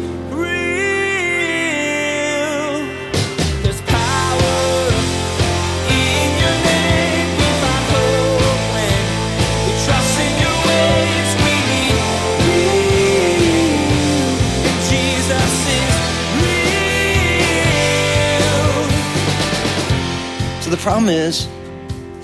So 20.63 20.71
the 20.71 20.77
problem 20.77 21.09
is 21.09 21.47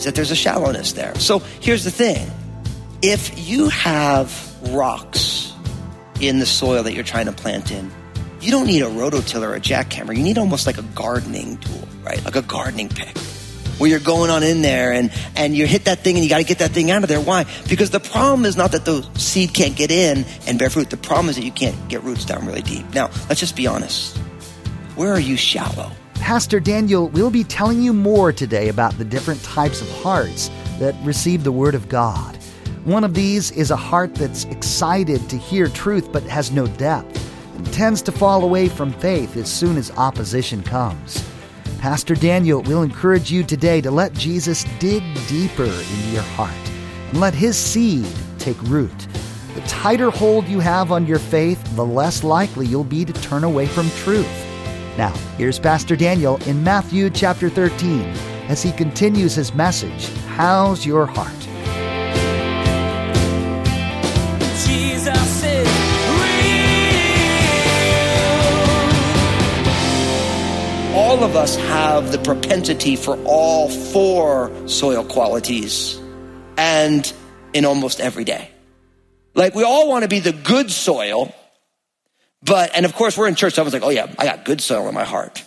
that 0.03 0.15
there's 0.15 0.31
a 0.31 0.35
shallowness 0.35 0.93
there. 0.93 1.15
So 1.15 1.39
here's 1.61 1.83
the 1.83 1.91
thing. 1.91 2.29
If 3.01 3.47
you 3.47 3.69
have 3.69 4.29
rocks 4.73 5.32
in 6.27 6.39
the 6.39 6.45
soil 6.45 6.83
that 6.83 6.93
you're 6.93 7.03
trying 7.03 7.25
to 7.25 7.31
plant 7.31 7.71
in, 7.71 7.91
you 8.41 8.51
don't 8.51 8.67
need 8.67 8.81
a 8.81 8.87
rototiller 8.87 9.49
or 9.49 9.55
a 9.55 9.59
jackhammer. 9.59 10.15
You 10.15 10.23
need 10.23 10.37
almost 10.37 10.67
like 10.67 10.77
a 10.77 10.81
gardening 10.81 11.57
tool, 11.57 11.87
right? 12.03 12.23
Like 12.25 12.35
a 12.35 12.41
gardening 12.41 12.89
pick. 12.89 13.17
Where 13.77 13.89
you're 13.89 13.99
going 13.99 14.29
on 14.29 14.43
in 14.43 14.61
there 14.61 14.93
and, 14.93 15.11
and 15.35 15.55
you 15.55 15.65
hit 15.65 15.85
that 15.85 15.99
thing 15.99 16.15
and 16.15 16.23
you 16.23 16.29
got 16.29 16.37
to 16.37 16.43
get 16.43 16.59
that 16.59 16.71
thing 16.71 16.91
out 16.91 17.03
of 17.03 17.09
there. 17.09 17.21
Why? 17.21 17.45
Because 17.67 17.89
the 17.89 17.99
problem 17.99 18.45
is 18.45 18.55
not 18.55 18.73
that 18.73 18.85
the 18.85 19.01
seed 19.17 19.53
can't 19.53 19.75
get 19.75 19.91
in 19.91 20.25
and 20.45 20.59
bear 20.59 20.69
fruit. 20.69 20.89
The 20.89 20.97
problem 20.97 21.29
is 21.29 21.37
that 21.37 21.43
you 21.43 21.51
can't 21.51 21.87
get 21.87 22.03
roots 22.03 22.25
down 22.25 22.45
really 22.45 22.61
deep. 22.61 22.87
Now, 22.93 23.07
let's 23.29 23.39
just 23.39 23.55
be 23.55 23.65
honest. 23.65 24.17
Where 24.95 25.11
are 25.11 25.19
you 25.19 25.37
shallow? 25.37 25.91
Pastor 26.15 26.59
Daniel 26.59 27.09
We'll 27.09 27.31
be 27.31 27.43
telling 27.43 27.81
you 27.81 27.93
more 27.93 28.31
today 28.31 28.69
about 28.69 28.97
the 28.97 29.05
different 29.05 29.41
types 29.43 29.81
of 29.81 29.89
hearts 30.01 30.49
that 30.79 30.95
receive 31.03 31.43
the 31.43 31.51
Word 31.51 31.75
of 31.75 31.89
God. 31.89 32.37
One 32.85 33.05
of 33.05 33.13
these 33.13 33.49
is 33.51 33.71
a 33.71 33.77
heart 33.77 34.13
that's 34.13 34.43
excited 34.45 35.29
to 35.29 35.37
hear 35.37 35.69
truth 35.69 36.11
but 36.11 36.23
has 36.23 36.51
no 36.51 36.67
depth 36.67 37.17
and 37.55 37.73
tends 37.73 38.01
to 38.01 38.11
fall 38.11 38.43
away 38.43 38.67
from 38.67 38.91
faith 38.91 39.37
as 39.37 39.49
soon 39.49 39.77
as 39.77 39.89
opposition 39.91 40.61
comes. 40.61 41.25
Pastor 41.79 42.13
Daniel 42.13 42.61
will 42.63 42.83
encourage 42.83 43.31
you 43.31 43.41
today 43.45 43.79
to 43.79 43.89
let 43.89 44.11
Jesus 44.11 44.65
dig 44.79 45.01
deeper 45.29 45.63
into 45.63 46.09
your 46.11 46.23
heart 46.23 46.51
and 47.09 47.21
let 47.21 47.33
His 47.33 47.57
seed 47.57 48.05
take 48.37 48.61
root. 48.63 49.07
The 49.55 49.61
tighter 49.61 50.09
hold 50.09 50.45
you 50.49 50.59
have 50.59 50.91
on 50.91 51.07
your 51.07 51.19
faith, 51.19 51.63
the 51.77 51.85
less 51.85 52.21
likely 52.21 52.65
you'll 52.65 52.83
be 52.83 53.05
to 53.05 53.13
turn 53.13 53.45
away 53.45 53.65
from 53.65 53.89
truth. 53.91 54.27
Now, 54.97 55.13
here's 55.37 55.57
Pastor 55.57 55.95
Daniel 55.95 56.35
in 56.47 56.61
Matthew 56.65 57.09
chapter 57.09 57.49
13 57.49 58.01
as 58.49 58.61
he 58.61 58.73
continues 58.73 59.35
his 59.35 59.53
message 59.53 60.09
How's 60.35 60.85
Your 60.85 61.05
Heart? 61.05 61.42
All 71.13 71.23
of 71.23 71.35
us 71.35 71.55
have 71.57 72.11
the 72.11 72.17
propensity 72.17 72.95
for 72.95 73.15
all 73.23 73.69
four 73.69 74.51
soil 74.67 75.05
qualities 75.05 76.01
and 76.57 77.13
in 77.53 77.65
almost 77.65 77.99
every 77.99 78.23
day. 78.23 78.49
Like 79.35 79.53
we 79.53 79.61
all 79.61 79.87
want 79.87 80.01
to 80.01 80.09
be 80.09 80.21
the 80.21 80.33
good 80.33 80.71
soil, 80.71 81.31
but, 82.41 82.75
and 82.75 82.83
of 82.83 82.95
course 82.95 83.15
we're 83.15 83.27
in 83.27 83.35
church, 83.35 83.59
I 83.59 83.61
was 83.61 83.73
like, 83.73 83.83
oh 83.83 83.91
yeah, 83.91 84.11
I 84.17 84.25
got 84.25 84.43
good 84.43 84.59
soil 84.59 84.87
in 84.87 84.95
my 84.95 85.03
heart. 85.03 85.43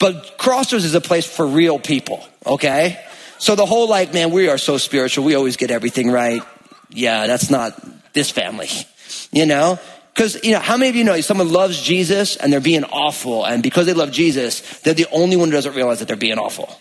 But 0.00 0.38
Crossroads 0.38 0.84
is 0.84 0.96
a 0.96 1.00
place 1.00 1.24
for 1.24 1.46
real 1.46 1.78
people, 1.78 2.20
okay? 2.44 3.00
So 3.38 3.54
the 3.54 3.64
whole 3.64 3.88
like, 3.88 4.12
man, 4.12 4.32
we 4.32 4.48
are 4.48 4.58
so 4.58 4.76
spiritual, 4.76 5.24
we 5.24 5.36
always 5.36 5.56
get 5.56 5.70
everything 5.70 6.10
right. 6.10 6.42
Yeah, 6.90 7.28
that's 7.28 7.48
not 7.48 7.80
this 8.12 8.32
family, 8.32 8.70
you 9.30 9.46
know? 9.46 9.78
Because, 10.18 10.42
you 10.42 10.50
know, 10.50 10.58
how 10.58 10.76
many 10.76 10.88
of 10.88 10.96
you 10.96 11.04
know 11.04 11.20
someone 11.20 11.48
loves 11.52 11.80
Jesus 11.80 12.34
and 12.34 12.52
they're 12.52 12.58
being 12.58 12.82
awful, 12.82 13.44
and 13.44 13.62
because 13.62 13.86
they 13.86 13.92
love 13.92 14.10
Jesus, 14.10 14.80
they're 14.80 14.92
the 14.92 15.06
only 15.12 15.36
one 15.36 15.46
who 15.46 15.52
doesn't 15.52 15.76
realize 15.76 16.00
that 16.00 16.08
they're 16.08 16.16
being 16.16 16.40
awful? 16.40 16.76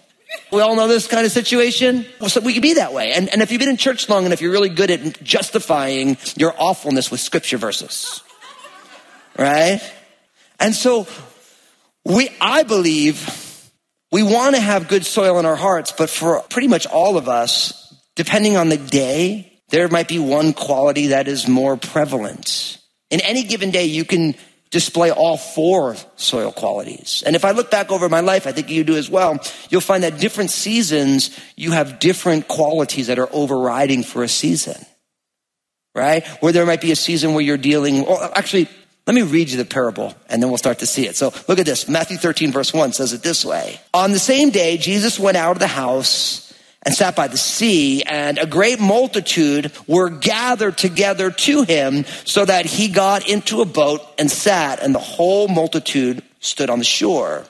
We 0.52 0.62
all 0.62 0.76
know 0.76 0.88
this 0.88 1.06
kind 1.06 1.24
of 1.24 1.32
situation. 1.32 2.08
Well, 2.20 2.32
so 2.32 2.42
we 2.42 2.54
can 2.54 2.64
be 2.64 2.74
that 2.74 2.94
way. 2.94 3.14
And, 3.14 3.30
and 3.30 3.44
if 3.44 3.52
you've 3.52 3.60
been 3.60 3.70
in 3.70 3.78
church 3.78 4.10
long 4.10 4.26
enough, 4.26 4.42
you're 4.42 4.52
really 4.52 4.70
good 4.70 4.90
at 4.90 5.22
justifying 5.22 6.18
your 6.36 6.56
awfulness 6.58 7.12
with 7.12 7.20
scripture 7.20 7.58
verses. 7.58 8.24
Right? 9.38 9.82
And 10.60 10.74
so 10.74 11.06
we, 12.04 12.30
I 12.42 12.64
believe 12.64 13.70
we 14.12 14.24
want 14.24 14.56
to 14.56 14.62
have 14.62 14.88
good 14.88 15.06
soil 15.06 15.38
in 15.38 15.46
our 15.46 15.56
hearts, 15.56 15.92
but 15.92 16.10
for 16.10 16.42
pretty 16.50 16.70
much 16.70 16.88
all 16.88 17.18
of 17.18 17.30
us, 17.30 17.96
depending 18.16 18.58
on 18.58 18.70
the 18.70 18.78
day, 18.78 19.62
there 19.70 19.88
might 19.90 20.08
be 20.08 20.18
one 20.18 20.54
quality 20.54 21.08
that 21.08 21.28
is 21.28 21.48
more 21.48 21.78
prevalent. 21.78 22.80
In 23.10 23.22
any 23.22 23.44
given 23.44 23.72
day, 23.72 23.86
you 23.86 24.06
can 24.06 24.36
display 24.70 25.12
all 25.12 25.38
four 25.38 25.96
soil 26.18 26.52
qualities. 26.52 27.24
And 27.26 27.36
if 27.36 27.46
I 27.46 27.52
look 27.52 27.72
back 27.72 27.92
over 27.92 28.10
my 28.10 28.20
life, 28.20 28.48
I 28.48 28.52
think 28.52 28.70
you 28.70 28.84
do 28.84 28.98
as 28.98 29.10
well, 29.10 29.40
you'll 29.70 29.82
find 29.82 30.04
that 30.04 30.20
different 30.20 30.52
seasons, 30.52 31.38
you 31.56 31.72
have 31.72 32.00
different 32.00 32.48
qualities 32.48 33.08
that 33.08 33.20
are 33.20 33.30
overriding 33.32 34.04
for 34.04 34.24
a 34.24 34.28
season. 34.28 34.86
Right? 35.96 36.28
Where 36.42 36.52
there 36.52 36.66
might 36.66 36.82
be 36.82 36.92
a 36.92 36.96
season 36.96 37.34
where 37.34 37.44
you're 37.44 37.58
dealing, 37.58 38.06
well, 38.06 38.30
actually, 38.36 38.68
let 39.08 39.16
me 39.16 39.22
read 39.22 39.50
you 39.50 39.58
the 39.58 39.66
parable 39.66 40.14
and 40.30 40.44
then 40.44 40.50
we'll 40.50 40.58
start 40.58 40.80
to 40.80 40.86
see 40.86 41.08
it. 41.08 41.16
So 41.16 41.34
look 41.48 41.60
at 41.60 41.66
this. 41.66 41.88
Matthew 41.88 42.18
13 42.18 42.52
verse 42.52 42.74
1 42.74 42.92
says 42.92 43.14
it 43.14 43.24
this 43.24 43.46
way. 43.46 43.80
On 43.94 44.12
the 44.12 44.20
same 44.20 44.50
day, 44.50 44.78
Jesus 44.78 45.18
went 45.18 45.38
out 45.38 45.54
of 45.54 45.60
the 45.60 45.68
house 45.68 46.47
and 46.88 46.96
sat 46.96 47.18
by 47.18 47.28
the 47.28 47.38
sea, 47.38 48.02
and 48.04 48.38
a 48.38 48.46
great 48.46 48.80
multitude 48.80 49.74
were 49.88 50.10
gathered 50.10 50.78
together 50.78 51.30
to 51.30 51.64
him, 51.64 52.06
so 52.24 52.46
that 52.46 52.66
he 52.66 52.88
got 52.88 53.28
into 53.28 53.62
a 53.62 53.66
boat 53.66 54.00
and 54.18 54.32
sat, 54.32 54.82
and 54.82 54.96
the 54.96 55.00
whole 55.00 55.50
multitude 55.50 56.24
stood 56.40 56.70
on 56.70 56.80
the 56.80 56.86
shore. 56.86 57.44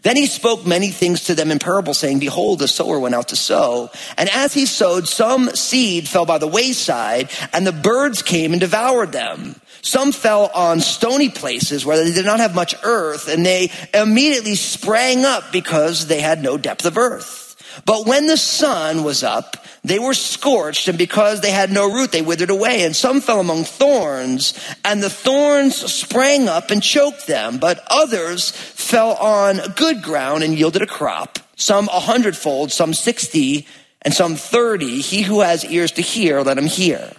Then 0.00 0.16
he 0.16 0.24
spoke 0.24 0.66
many 0.66 0.88
things 0.88 1.24
to 1.24 1.34
them 1.34 1.50
in 1.50 1.58
parables, 1.58 1.98
saying, 1.98 2.18
Behold, 2.18 2.60
the 2.60 2.66
sower 2.66 2.98
went 2.98 3.14
out 3.14 3.28
to 3.28 3.36
sow. 3.36 3.90
And 4.16 4.30
as 4.30 4.54
he 4.54 4.64
sowed, 4.64 5.06
some 5.06 5.50
seed 5.50 6.08
fell 6.08 6.24
by 6.24 6.38
the 6.38 6.46
wayside, 6.46 7.28
and 7.52 7.66
the 7.66 7.72
birds 7.72 8.22
came 8.22 8.52
and 8.52 8.60
devoured 8.60 9.12
them. 9.12 9.60
Some 9.82 10.12
fell 10.12 10.50
on 10.54 10.80
stony 10.80 11.28
places 11.28 11.84
where 11.84 12.02
they 12.02 12.10
did 12.10 12.24
not 12.24 12.40
have 12.40 12.54
much 12.54 12.74
earth, 12.84 13.28
and 13.28 13.44
they 13.44 13.70
immediately 13.92 14.54
sprang 14.54 15.26
up 15.26 15.52
because 15.52 16.06
they 16.06 16.22
had 16.22 16.42
no 16.42 16.56
depth 16.56 16.86
of 16.86 16.96
earth. 16.96 17.45
But 17.84 18.06
when 18.06 18.26
the 18.26 18.36
sun 18.36 19.04
was 19.04 19.22
up, 19.22 19.64
they 19.84 19.98
were 19.98 20.14
scorched, 20.14 20.88
and 20.88 20.98
because 20.98 21.40
they 21.40 21.50
had 21.50 21.70
no 21.70 21.92
root, 21.92 22.10
they 22.10 22.22
withered 22.22 22.50
away. 22.50 22.84
And 22.84 22.96
some 22.96 23.20
fell 23.20 23.38
among 23.38 23.64
thorns, 23.64 24.54
and 24.84 25.02
the 25.02 25.10
thorns 25.10 25.76
sprang 25.76 26.48
up 26.48 26.70
and 26.70 26.82
choked 26.82 27.26
them. 27.26 27.58
But 27.58 27.84
others 27.88 28.50
fell 28.50 29.12
on 29.14 29.60
good 29.76 30.02
ground 30.02 30.42
and 30.42 30.58
yielded 30.58 30.82
a 30.82 30.86
crop. 30.86 31.38
Some 31.56 31.88
a 31.88 32.00
hundredfold, 32.00 32.72
some 32.72 32.94
sixty, 32.94 33.66
and 34.02 34.12
some 34.12 34.36
thirty. 34.36 35.00
He 35.00 35.22
who 35.22 35.40
has 35.40 35.64
ears 35.64 35.92
to 35.92 36.02
hear, 36.02 36.42
let 36.42 36.58
him 36.58 36.66
hear. 36.66 37.12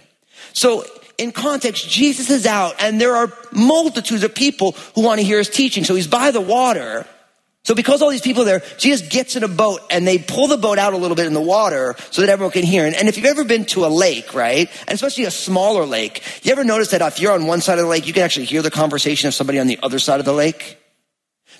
So 0.52 0.84
in 1.16 1.32
context, 1.32 1.88
Jesus 1.88 2.30
is 2.30 2.46
out, 2.46 2.74
and 2.80 3.00
there 3.00 3.16
are 3.16 3.32
multitudes 3.52 4.22
of 4.24 4.34
people 4.34 4.72
who 4.94 5.02
want 5.02 5.20
to 5.20 5.26
hear 5.26 5.38
his 5.38 5.48
teaching. 5.48 5.84
So 5.84 5.94
he's 5.94 6.06
by 6.06 6.30
the 6.30 6.40
water. 6.40 7.06
So 7.64 7.74
because 7.74 8.00
all 8.00 8.08
these 8.08 8.22
people 8.22 8.42
are 8.42 8.46
there, 8.46 8.62
Jesus 8.78 9.06
gets 9.08 9.36
in 9.36 9.44
a 9.44 9.48
boat 9.48 9.80
and 9.90 10.06
they 10.06 10.16
pull 10.16 10.48
the 10.48 10.56
boat 10.56 10.78
out 10.78 10.94
a 10.94 10.96
little 10.96 11.16
bit 11.16 11.26
in 11.26 11.34
the 11.34 11.40
water 11.40 11.96
so 12.10 12.22
that 12.22 12.30
everyone 12.30 12.52
can 12.52 12.62
hear. 12.62 12.86
And 12.86 13.08
if 13.08 13.16
you've 13.16 13.26
ever 13.26 13.44
been 13.44 13.66
to 13.66 13.84
a 13.84 13.88
lake, 13.88 14.32
right, 14.32 14.70
and 14.86 14.94
especially 14.94 15.24
a 15.24 15.30
smaller 15.30 15.84
lake, 15.84 16.22
you 16.42 16.52
ever 16.52 16.64
notice 16.64 16.92
that 16.92 17.02
if 17.02 17.20
you're 17.20 17.32
on 17.32 17.46
one 17.46 17.60
side 17.60 17.78
of 17.78 17.84
the 17.84 17.90
lake, 17.90 18.06
you 18.06 18.14
can 18.14 18.22
actually 18.22 18.46
hear 18.46 18.62
the 18.62 18.70
conversation 18.70 19.28
of 19.28 19.34
somebody 19.34 19.58
on 19.58 19.66
the 19.66 19.78
other 19.82 19.98
side 19.98 20.18
of 20.18 20.24
the 20.24 20.32
lake? 20.32 20.78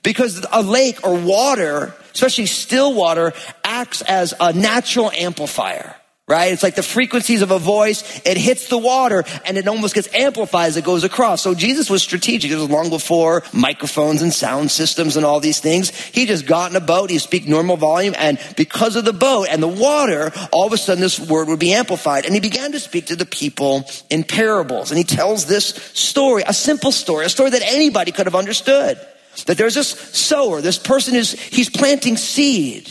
Because 0.02 0.46
a 0.50 0.62
lake 0.62 1.04
or 1.04 1.14
water, 1.14 1.94
especially 2.14 2.46
still 2.46 2.94
water, 2.94 3.34
acts 3.62 4.00
as 4.02 4.32
a 4.40 4.52
natural 4.52 5.10
amplifier 5.10 5.94
right? 6.28 6.52
It's 6.52 6.62
like 6.62 6.74
the 6.74 6.82
frequencies 6.82 7.40
of 7.40 7.50
a 7.50 7.58
voice. 7.58 8.20
It 8.24 8.36
hits 8.36 8.68
the 8.68 8.78
water 8.78 9.24
and 9.46 9.56
it 9.56 9.66
almost 9.66 9.94
gets 9.94 10.12
amplified 10.14 10.68
as 10.68 10.76
it 10.76 10.84
goes 10.84 11.02
across. 11.02 11.40
So 11.40 11.54
Jesus 11.54 11.88
was 11.88 12.02
strategic. 12.02 12.50
It 12.50 12.56
was 12.56 12.68
long 12.68 12.90
before 12.90 13.42
microphones 13.52 14.20
and 14.20 14.32
sound 14.32 14.70
systems 14.70 15.16
and 15.16 15.24
all 15.24 15.40
these 15.40 15.58
things. 15.58 15.90
He 15.90 16.26
just 16.26 16.46
got 16.46 16.70
in 16.70 16.76
a 16.76 16.80
boat. 16.80 17.08
He 17.08 17.18
speak 17.18 17.48
normal 17.48 17.78
volume. 17.78 18.14
And 18.16 18.38
because 18.56 18.94
of 18.94 19.06
the 19.06 19.12
boat 19.14 19.48
and 19.50 19.62
the 19.62 19.68
water, 19.68 20.30
all 20.52 20.66
of 20.66 20.72
a 20.72 20.76
sudden 20.76 21.00
this 21.00 21.18
word 21.18 21.48
would 21.48 21.58
be 21.58 21.72
amplified. 21.72 22.26
And 22.26 22.34
he 22.34 22.40
began 22.40 22.72
to 22.72 22.80
speak 22.80 23.06
to 23.06 23.16
the 23.16 23.26
people 23.26 23.88
in 24.10 24.22
parables. 24.22 24.90
And 24.90 24.98
he 24.98 25.04
tells 25.04 25.46
this 25.46 25.68
story, 25.94 26.42
a 26.46 26.52
simple 26.52 26.92
story, 26.92 27.24
a 27.24 27.30
story 27.30 27.50
that 27.50 27.62
anybody 27.62 28.12
could 28.12 28.26
have 28.26 28.34
understood. 28.34 29.00
That 29.46 29.56
there's 29.56 29.74
this 29.74 29.88
sower, 29.88 30.60
this 30.60 30.78
person 30.78 31.14
is, 31.14 31.32
he's 31.32 31.70
planting 31.70 32.16
seed. 32.16 32.90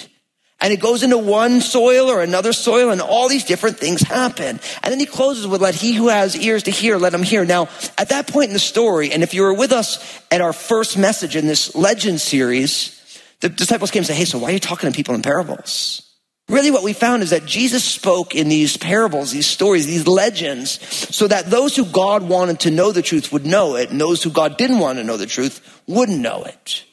And 0.60 0.74
it 0.74 0.80
goes 0.80 1.04
into 1.04 1.20
one 1.20 1.62
soil 1.62 2.10
or 2.10 2.22
another 2.22 2.52
soil 2.52 2.90
and 2.90 3.00
all 3.00 3.30
these 3.30 3.44
different 3.44 3.78
things 3.78 4.02
happen. 4.02 4.60
And 4.82 4.92
then 4.92 5.00
he 5.00 5.06
closes 5.06 5.46
with, 5.46 5.62
let 5.62 5.76
he 5.76 5.94
who 5.94 6.08
has 6.08 6.36
ears 6.36 6.64
to 6.64 6.72
hear, 6.72 6.98
let 6.98 7.14
him 7.14 7.22
hear. 7.22 7.46
Now, 7.46 7.70
at 7.98 8.10
that 8.10 8.28
point 8.28 8.48
in 8.48 8.54
the 8.54 8.60
story, 8.60 9.12
and 9.12 9.22
if 9.22 9.36
you 9.36 9.44
were 9.44 9.54
with 9.54 9.72
us 9.72 10.22
at 10.32 10.42
our 10.42 10.54
first 10.54 10.98
message 10.98 11.36
in 11.36 11.46
this 11.46 11.76
legend 11.76 12.22
series, 12.22 13.22
the 13.42 13.50
disciples 13.50 13.92
came 13.92 14.00
and 14.00 14.08
said, 14.08 14.16
Hey, 14.16 14.26
so 14.26 14.40
why 14.40 14.50
are 14.50 14.54
you 14.54 14.60
talking 14.60 14.92
to 14.92 14.96
people 14.96 15.14
in 15.14 15.22
parables? 15.22 16.02
Really, 16.50 16.72
what 16.72 16.84
we 16.84 16.94
found 16.94 17.24
is 17.24 17.32
that 17.32 17.46
Jesus 17.46 17.84
spoke 17.84 18.34
in 18.34 18.48
these 18.48 18.78
parables, 18.78 19.32
these 19.32 19.48
stories, 19.48 19.86
these 19.86 20.08
legends, 20.08 20.80
so 21.14 21.28
that 21.28 21.50
those 21.50 21.76
who 21.76 21.84
God 21.84 22.24
wanted 22.24 22.62
to 22.62 22.72
know 22.72 22.94
the 22.94 23.02
truth 23.02 23.34
would 23.34 23.46
know 23.46 23.76
it, 23.76 23.92
and 23.92 24.00
those 24.00 24.24
who 24.24 24.30
God 24.30 24.58
didn't 24.58 24.80
want 24.80 24.98
to 24.98 25.04
know 25.04 25.18
the 25.18 25.26
truth 25.26 25.82
wouldn't 25.88 26.20
know 26.20 26.44
it. 26.44 26.86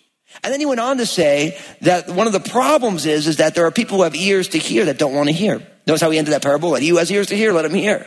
And 0.44 0.52
then 0.52 0.60
he 0.60 0.66
went 0.66 0.78
on 0.78 0.98
to 0.98 1.06
say 1.06 1.58
that 1.80 2.08
one 2.10 2.26
of 2.26 2.34
the 2.34 2.40
problems 2.40 3.06
is, 3.06 3.26
is 3.26 3.38
that 3.38 3.54
there 3.54 3.64
are 3.64 3.70
people 3.70 3.96
who 3.96 4.02
have 4.02 4.14
ears 4.14 4.48
to 4.48 4.58
hear 4.58 4.84
that 4.84 4.98
don't 4.98 5.14
want 5.14 5.28
to 5.28 5.32
hear. 5.32 5.66
Notice 5.86 6.02
how 6.02 6.10
he 6.10 6.18
ended 6.18 6.34
that 6.34 6.42
parable? 6.42 6.70
Let 6.70 6.82
he 6.82 6.90
who 6.90 6.98
has 6.98 7.10
ears 7.10 7.28
to 7.28 7.36
hear, 7.36 7.52
let 7.52 7.64
him 7.64 7.72
hear. 7.72 8.06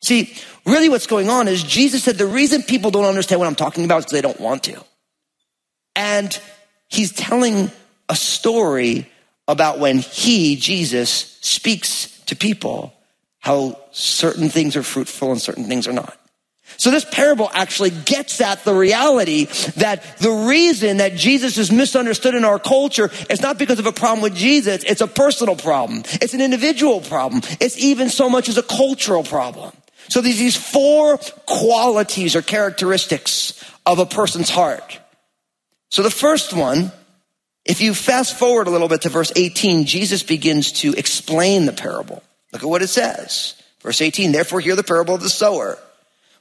See, 0.00 0.32
really 0.64 0.88
what's 0.88 1.08
going 1.08 1.28
on 1.28 1.48
is 1.48 1.64
Jesus 1.64 2.04
said 2.04 2.16
the 2.16 2.26
reason 2.26 2.62
people 2.62 2.92
don't 2.92 3.06
understand 3.06 3.40
what 3.40 3.48
I'm 3.48 3.56
talking 3.56 3.84
about 3.84 3.98
is 3.98 4.04
because 4.04 4.12
they 4.12 4.20
don't 4.20 4.40
want 4.40 4.62
to. 4.64 4.80
And 5.96 6.40
he's 6.88 7.12
telling 7.12 7.72
a 8.08 8.14
story 8.14 9.10
about 9.48 9.80
when 9.80 9.98
he, 9.98 10.54
Jesus, 10.54 11.38
speaks 11.40 12.20
to 12.26 12.36
people, 12.36 12.94
how 13.40 13.80
certain 13.90 14.48
things 14.48 14.76
are 14.76 14.84
fruitful 14.84 15.32
and 15.32 15.40
certain 15.40 15.64
things 15.64 15.88
are 15.88 15.92
not. 15.92 16.16
So 16.78 16.92
this 16.92 17.04
parable 17.04 17.50
actually 17.52 17.90
gets 17.90 18.40
at 18.40 18.64
the 18.64 18.72
reality 18.72 19.46
that 19.76 20.18
the 20.18 20.30
reason 20.30 20.98
that 20.98 21.16
Jesus 21.16 21.58
is 21.58 21.72
misunderstood 21.72 22.36
in 22.36 22.44
our 22.44 22.60
culture 22.60 23.10
is 23.28 23.42
not 23.42 23.58
because 23.58 23.80
of 23.80 23.86
a 23.86 23.92
problem 23.92 24.22
with 24.22 24.36
Jesus. 24.36 24.84
It's 24.84 25.00
a 25.00 25.08
personal 25.08 25.56
problem. 25.56 26.04
It's 26.22 26.34
an 26.34 26.40
individual 26.40 27.00
problem. 27.00 27.42
It's 27.60 27.76
even 27.78 28.08
so 28.08 28.30
much 28.30 28.48
as 28.48 28.58
a 28.58 28.62
cultural 28.62 29.24
problem. 29.24 29.72
So 30.08 30.20
there's 30.20 30.38
these 30.38 30.56
four 30.56 31.18
qualities 31.46 32.36
or 32.36 32.42
characteristics 32.42 33.62
of 33.84 33.98
a 33.98 34.06
person's 34.06 34.48
heart. 34.48 35.00
So 35.90 36.02
the 36.02 36.10
first 36.10 36.52
one 36.52 36.92
if 37.68 37.82
you 37.82 37.92
fast 37.92 38.38
forward 38.38 38.66
a 38.66 38.70
little 38.70 38.88
bit 38.88 39.02
to 39.02 39.10
verse 39.10 39.30
18, 39.36 39.84
Jesus 39.84 40.22
begins 40.22 40.72
to 40.80 40.94
explain 40.94 41.66
the 41.66 41.72
parable. 41.72 42.22
Look 42.50 42.62
at 42.62 42.68
what 42.68 42.80
it 42.80 42.88
says. 42.88 43.62
Verse 43.82 44.00
18, 44.00 44.32
therefore 44.32 44.60
hear 44.60 44.74
the 44.74 44.82
parable 44.82 45.14
of 45.14 45.20
the 45.20 45.28
sower. 45.28 45.78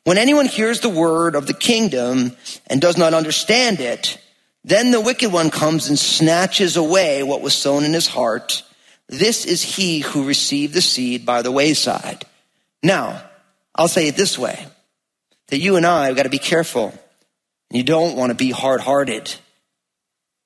When 0.07 0.17
anyone 0.17 0.45
hears 0.45 0.79
the 0.79 0.87
word 0.87 1.35
of 1.35 1.47
the 1.47 1.53
kingdom 1.53 2.37
and 2.67 2.79
does 2.79 2.95
not 2.95 3.13
understand 3.13 3.81
it, 3.81 4.17
then 4.63 4.91
the 4.91 5.01
wicked 5.01 5.33
one 5.33 5.49
comes 5.49 5.89
and 5.89 5.99
snatches 5.99 6.77
away 6.77 7.23
what 7.23 7.41
was 7.41 7.53
sown 7.53 7.83
in 7.83 7.91
his 7.91 8.07
heart. 8.07 8.63
This 9.09 9.43
is 9.43 9.61
he 9.61 9.99
who 9.99 10.23
received 10.23 10.73
the 10.73 10.81
seed 10.81 11.25
by 11.25 11.41
the 11.41 11.51
wayside. 11.51 12.23
Now, 12.81 13.21
I'll 13.75 13.89
say 13.89 14.07
it 14.07 14.15
this 14.15 14.39
way, 14.39 14.67
that 15.49 15.59
you 15.59 15.75
and 15.75 15.85
I 15.85 16.05
have 16.05 16.15
got 16.15 16.23
to 16.23 16.29
be 16.29 16.39
careful. 16.39 16.93
You 17.69 17.83
don't 17.83 18.15
want 18.15 18.29
to 18.29 18.33
be 18.33 18.51
hard 18.51 18.79
hearted. 18.79 19.35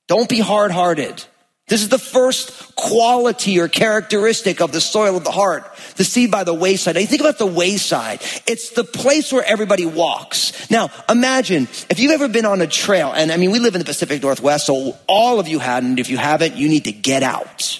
Don't 0.08 0.28
be 0.28 0.40
hard 0.40 0.72
hearted. 0.72 1.24
This 1.68 1.84
is 1.84 1.90
the 1.90 2.00
first 2.00 2.76
quality 2.76 3.60
or 3.60 3.70
characteristic 3.70 4.60
of 4.60 4.74
the 4.74 4.82
soil 4.82 5.16
of 5.16 5.24
the 5.24 5.32
heart, 5.32 5.64
the 5.96 6.04
seed 6.04 6.30
by 6.30 6.44
the 6.44 6.54
wayside. 6.54 6.96
Now 6.96 7.02
you 7.02 7.08
think 7.08 7.22
about 7.22 7.38
the 7.38 7.46
wayside. 7.46 8.22
It's 8.46 8.72
the 8.72 8.84
place 8.84 9.32
where 9.32 9.46
everybody 9.46 9.86
walks. 9.86 10.70
Now 10.70 10.90
imagine 11.08 11.70
if 11.90 12.00
you've 12.00 12.12
ever 12.12 12.28
been 12.28 12.46
on 12.46 12.62
a 12.62 12.68
trail, 12.68 13.14
and 13.14 13.32
I 13.32 13.38
mean, 13.38 13.52
we 13.52 13.60
live 13.60 13.76
in 13.76 13.80
the 13.80 13.86
Pacific 13.86 14.22
Northwest, 14.22 14.66
so 14.66 14.98
all 15.08 15.40
of 15.40 15.48
you 15.48 15.60
hadn't. 15.60 16.00
If 16.00 16.10
you 16.10 16.18
haven't, 16.18 16.56
you 16.56 16.68
need 16.68 16.86
to 16.86 16.92
get 16.92 17.24
out. 17.24 17.80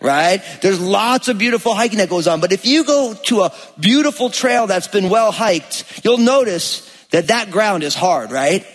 Right? 0.00 0.42
There's 0.60 0.80
lots 0.80 1.28
of 1.28 1.38
beautiful 1.38 1.72
hiking 1.72 1.98
that 1.98 2.10
goes 2.10 2.28
on, 2.28 2.40
but 2.40 2.52
if 2.52 2.66
you 2.66 2.84
go 2.84 3.14
to 3.14 3.42
a 3.42 3.52
beautiful 3.80 4.28
trail 4.28 4.66
that's 4.66 4.88
been 4.88 5.08
well 5.08 5.32
hiked, 5.32 6.04
you'll 6.04 6.18
notice 6.18 6.90
that 7.10 7.28
that 7.28 7.50
ground 7.50 7.84
is 7.84 7.94
hard, 7.94 8.30
right? 8.30 8.66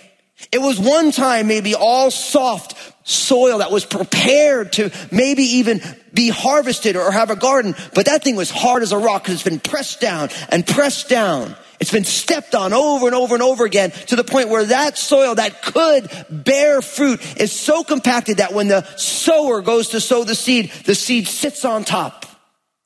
It 0.52 0.60
was 0.60 0.80
one 0.80 1.12
time 1.12 1.48
maybe 1.48 1.76
all 1.76 2.10
soft 2.10 2.99
soil 3.10 3.60
that 3.60 3.72
was 3.72 3.86
prepared 3.86 4.74
to 4.74 4.92
maybe 5.12 5.44
even 5.44 5.82
be 6.14 6.30
harvested 6.30 6.96
or 6.96 7.12
have 7.12 7.30
a 7.30 7.36
garden, 7.36 7.76
but 7.94 8.06
that 8.06 8.24
thing 8.24 8.36
was 8.36 8.50
hard 8.50 8.84
as 8.84 8.92
a 8.92 8.98
rock 8.98 9.24
because 9.24 9.36
it's 9.36 9.44
been 9.44 9.60
pressed 9.60 10.00
down 10.00 10.30
and 10.50 10.66
pressed 10.66 11.10
down. 11.10 11.56
It's 11.80 11.92
been 11.92 12.04
stepped 12.04 12.56
on 12.56 12.74
over 12.74 13.08
and 13.08 13.16
over 13.16 13.36
and 13.36 13.44
over 13.44 13.64
again 13.64 13.92
to 14.08 14.16
the 14.16 14.24
point 14.24 14.50
where 14.50 14.66
that 14.66 14.98
soil 14.98 15.36
that 15.36 15.62
could 15.62 16.10
bear 16.30 16.82
fruit 16.82 17.22
is 17.40 17.54
so 17.54 17.84
compacted 17.84 18.38
that 18.38 18.54
when 18.54 18.68
the 18.68 18.84
sower 18.98 19.62
goes 19.62 19.90
to 19.90 20.02
sow 20.02 20.24
the 20.26 20.36
seed, 20.36 20.72
the 20.86 20.96
seed 20.96 21.28
sits 21.28 21.64
on 21.64 21.86
top. 21.86 22.26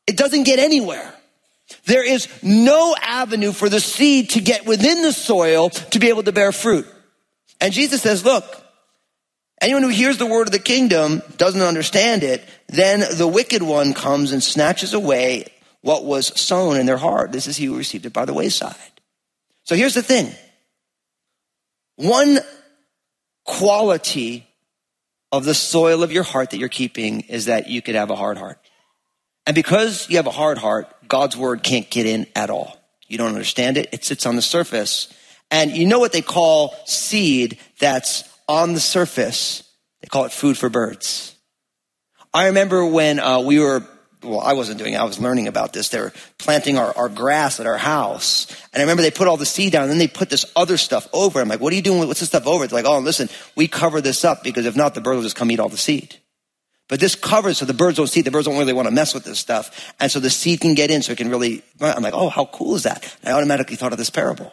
It 0.05 0.15
doesn't 0.15 0.43
get 0.43 0.59
anywhere. 0.59 1.11
There 1.85 2.07
is 2.07 2.27
no 2.43 2.95
avenue 3.01 3.51
for 3.51 3.67
the 3.67 3.79
seed 3.79 4.31
to 4.31 4.41
get 4.41 4.65
within 4.65 5.01
the 5.01 5.13
soil 5.13 5.69
to 5.69 5.99
be 5.99 6.09
able 6.09 6.23
to 6.23 6.31
bear 6.31 6.51
fruit. 6.51 6.85
And 7.59 7.73
Jesus 7.73 8.01
says, 8.01 8.23
look, 8.23 8.45
anyone 9.63 9.83
who 9.83 9.89
hears 9.89 10.17
the 10.17 10.25
word 10.25 10.47
of 10.47 10.51
the 10.51 10.59
kingdom 10.59 11.21
doesn't 11.37 11.61
understand 11.61 12.23
it, 12.23 12.43
then 12.67 13.03
the 13.17 13.27
wicked 13.27 13.63
one 13.63 13.93
comes 13.93 14.31
and 14.31 14.43
snatches 14.43 14.93
away 14.93 15.47
what 15.81 16.05
was 16.05 16.39
sown 16.39 16.77
in 16.77 16.85
their 16.85 16.97
heart. 16.97 17.31
This 17.31 17.47
is 17.47 17.57
he 17.57 17.65
who 17.65 17.77
received 17.77 18.05
it 18.05 18.13
by 18.13 18.25
the 18.25 18.33
wayside. 18.33 18.75
So 19.63 19.75
here's 19.75 19.93
the 19.93 20.01
thing. 20.01 20.31
One 21.95 22.39
quality 23.45 24.47
of 25.31 25.45
the 25.45 25.53
soil 25.53 26.03
of 26.03 26.11
your 26.11 26.23
heart 26.23 26.51
that 26.51 26.57
you're 26.57 26.69
keeping 26.69 27.21
is 27.21 27.45
that 27.45 27.69
you 27.69 27.81
could 27.81 27.95
have 27.95 28.11
a 28.11 28.15
hard 28.15 28.37
heart. 28.37 28.59
And 29.45 29.55
because 29.55 30.09
you 30.09 30.17
have 30.17 30.27
a 30.27 30.31
hard 30.31 30.57
heart, 30.57 30.87
God's 31.07 31.35
word 31.35 31.63
can't 31.63 31.89
get 31.89 32.05
in 32.05 32.27
at 32.35 32.49
all. 32.49 32.77
You 33.07 33.17
don't 33.17 33.29
understand 33.29 33.77
it. 33.77 33.89
It 33.91 34.03
sits 34.03 34.25
on 34.25 34.35
the 34.35 34.41
surface 34.41 35.13
and 35.53 35.69
you 35.69 35.85
know 35.85 35.99
what 35.99 36.11
they 36.11 36.23
call 36.23 36.73
seed 36.85 37.59
that's 37.79 38.23
on 38.47 38.73
the 38.73 38.79
surface? 38.79 39.63
They 40.01 40.07
call 40.07 40.25
it 40.25 40.31
food 40.31 40.57
for 40.57 40.69
birds. 40.69 41.35
I 42.33 42.47
remember 42.47 42.85
when 42.85 43.19
uh, 43.19 43.41
we 43.41 43.59
were, 43.59 43.83
well, 44.23 44.39
I 44.39 44.53
wasn't 44.53 44.79
doing 44.79 44.93
it, 44.93 44.97
I 44.97 45.03
was 45.03 45.19
learning 45.19 45.47
about 45.47 45.71
this. 45.71 45.89
They 45.89 45.99
were 45.99 46.13
planting 46.39 46.77
our, 46.77 46.95
our 46.97 47.09
grass 47.09 47.59
at 47.59 47.67
our 47.67 47.77
house. 47.77 48.47
And 48.73 48.81
I 48.81 48.83
remember 48.83 49.03
they 49.03 49.11
put 49.11 49.27
all 49.27 49.37
the 49.37 49.45
seed 49.45 49.71
down 49.71 49.83
and 49.83 49.91
then 49.91 49.99
they 49.99 50.07
put 50.07 50.29
this 50.29 50.45
other 50.55 50.77
stuff 50.77 51.07
over. 51.13 51.39
I'm 51.39 51.47
like, 51.47 51.59
what 51.59 51.71
are 51.71 51.75
you 51.75 51.81
doing? 51.81 52.07
What's 52.07 52.21
this 52.21 52.29
stuff 52.29 52.47
over? 52.47 52.65
They're 52.65 52.79
like, 52.79 52.89
oh, 52.89 52.99
listen, 52.99 53.29
we 53.55 53.67
cover 53.67 54.01
this 54.01 54.25
up 54.25 54.43
because 54.43 54.65
if 54.65 54.75
not, 54.75 54.95
the 54.95 55.01
birds 55.01 55.17
will 55.17 55.23
just 55.23 55.35
come 55.35 55.51
eat 55.51 55.59
all 55.59 55.69
the 55.69 55.77
seed. 55.77 56.17
But 56.89 56.99
this 56.99 57.15
covers 57.15 57.57
so 57.57 57.65
the 57.65 57.73
birds 57.73 57.97
don't 57.97 58.07
see, 58.07 58.21
the 58.21 58.31
birds 58.31 58.45
don't 58.45 58.57
really 58.57 58.73
want 58.73 58.87
to 58.87 58.93
mess 58.93 59.13
with 59.13 59.23
this 59.23 59.39
stuff. 59.39 59.93
And 59.99 60.11
so 60.11 60.19
the 60.19 60.29
seed 60.29 60.59
can 60.59 60.73
get 60.73 60.91
in 60.91 61.01
so 61.01 61.13
it 61.13 61.17
can 61.17 61.29
really, 61.29 61.63
I'm 61.79 62.03
like, 62.03 62.13
oh, 62.13 62.29
how 62.29 62.45
cool 62.45 62.75
is 62.75 62.83
that? 62.83 63.03
And 63.23 63.33
I 63.33 63.37
automatically 63.37 63.75
thought 63.75 63.93
of 63.93 63.97
this 63.97 64.09
parable. 64.09 64.51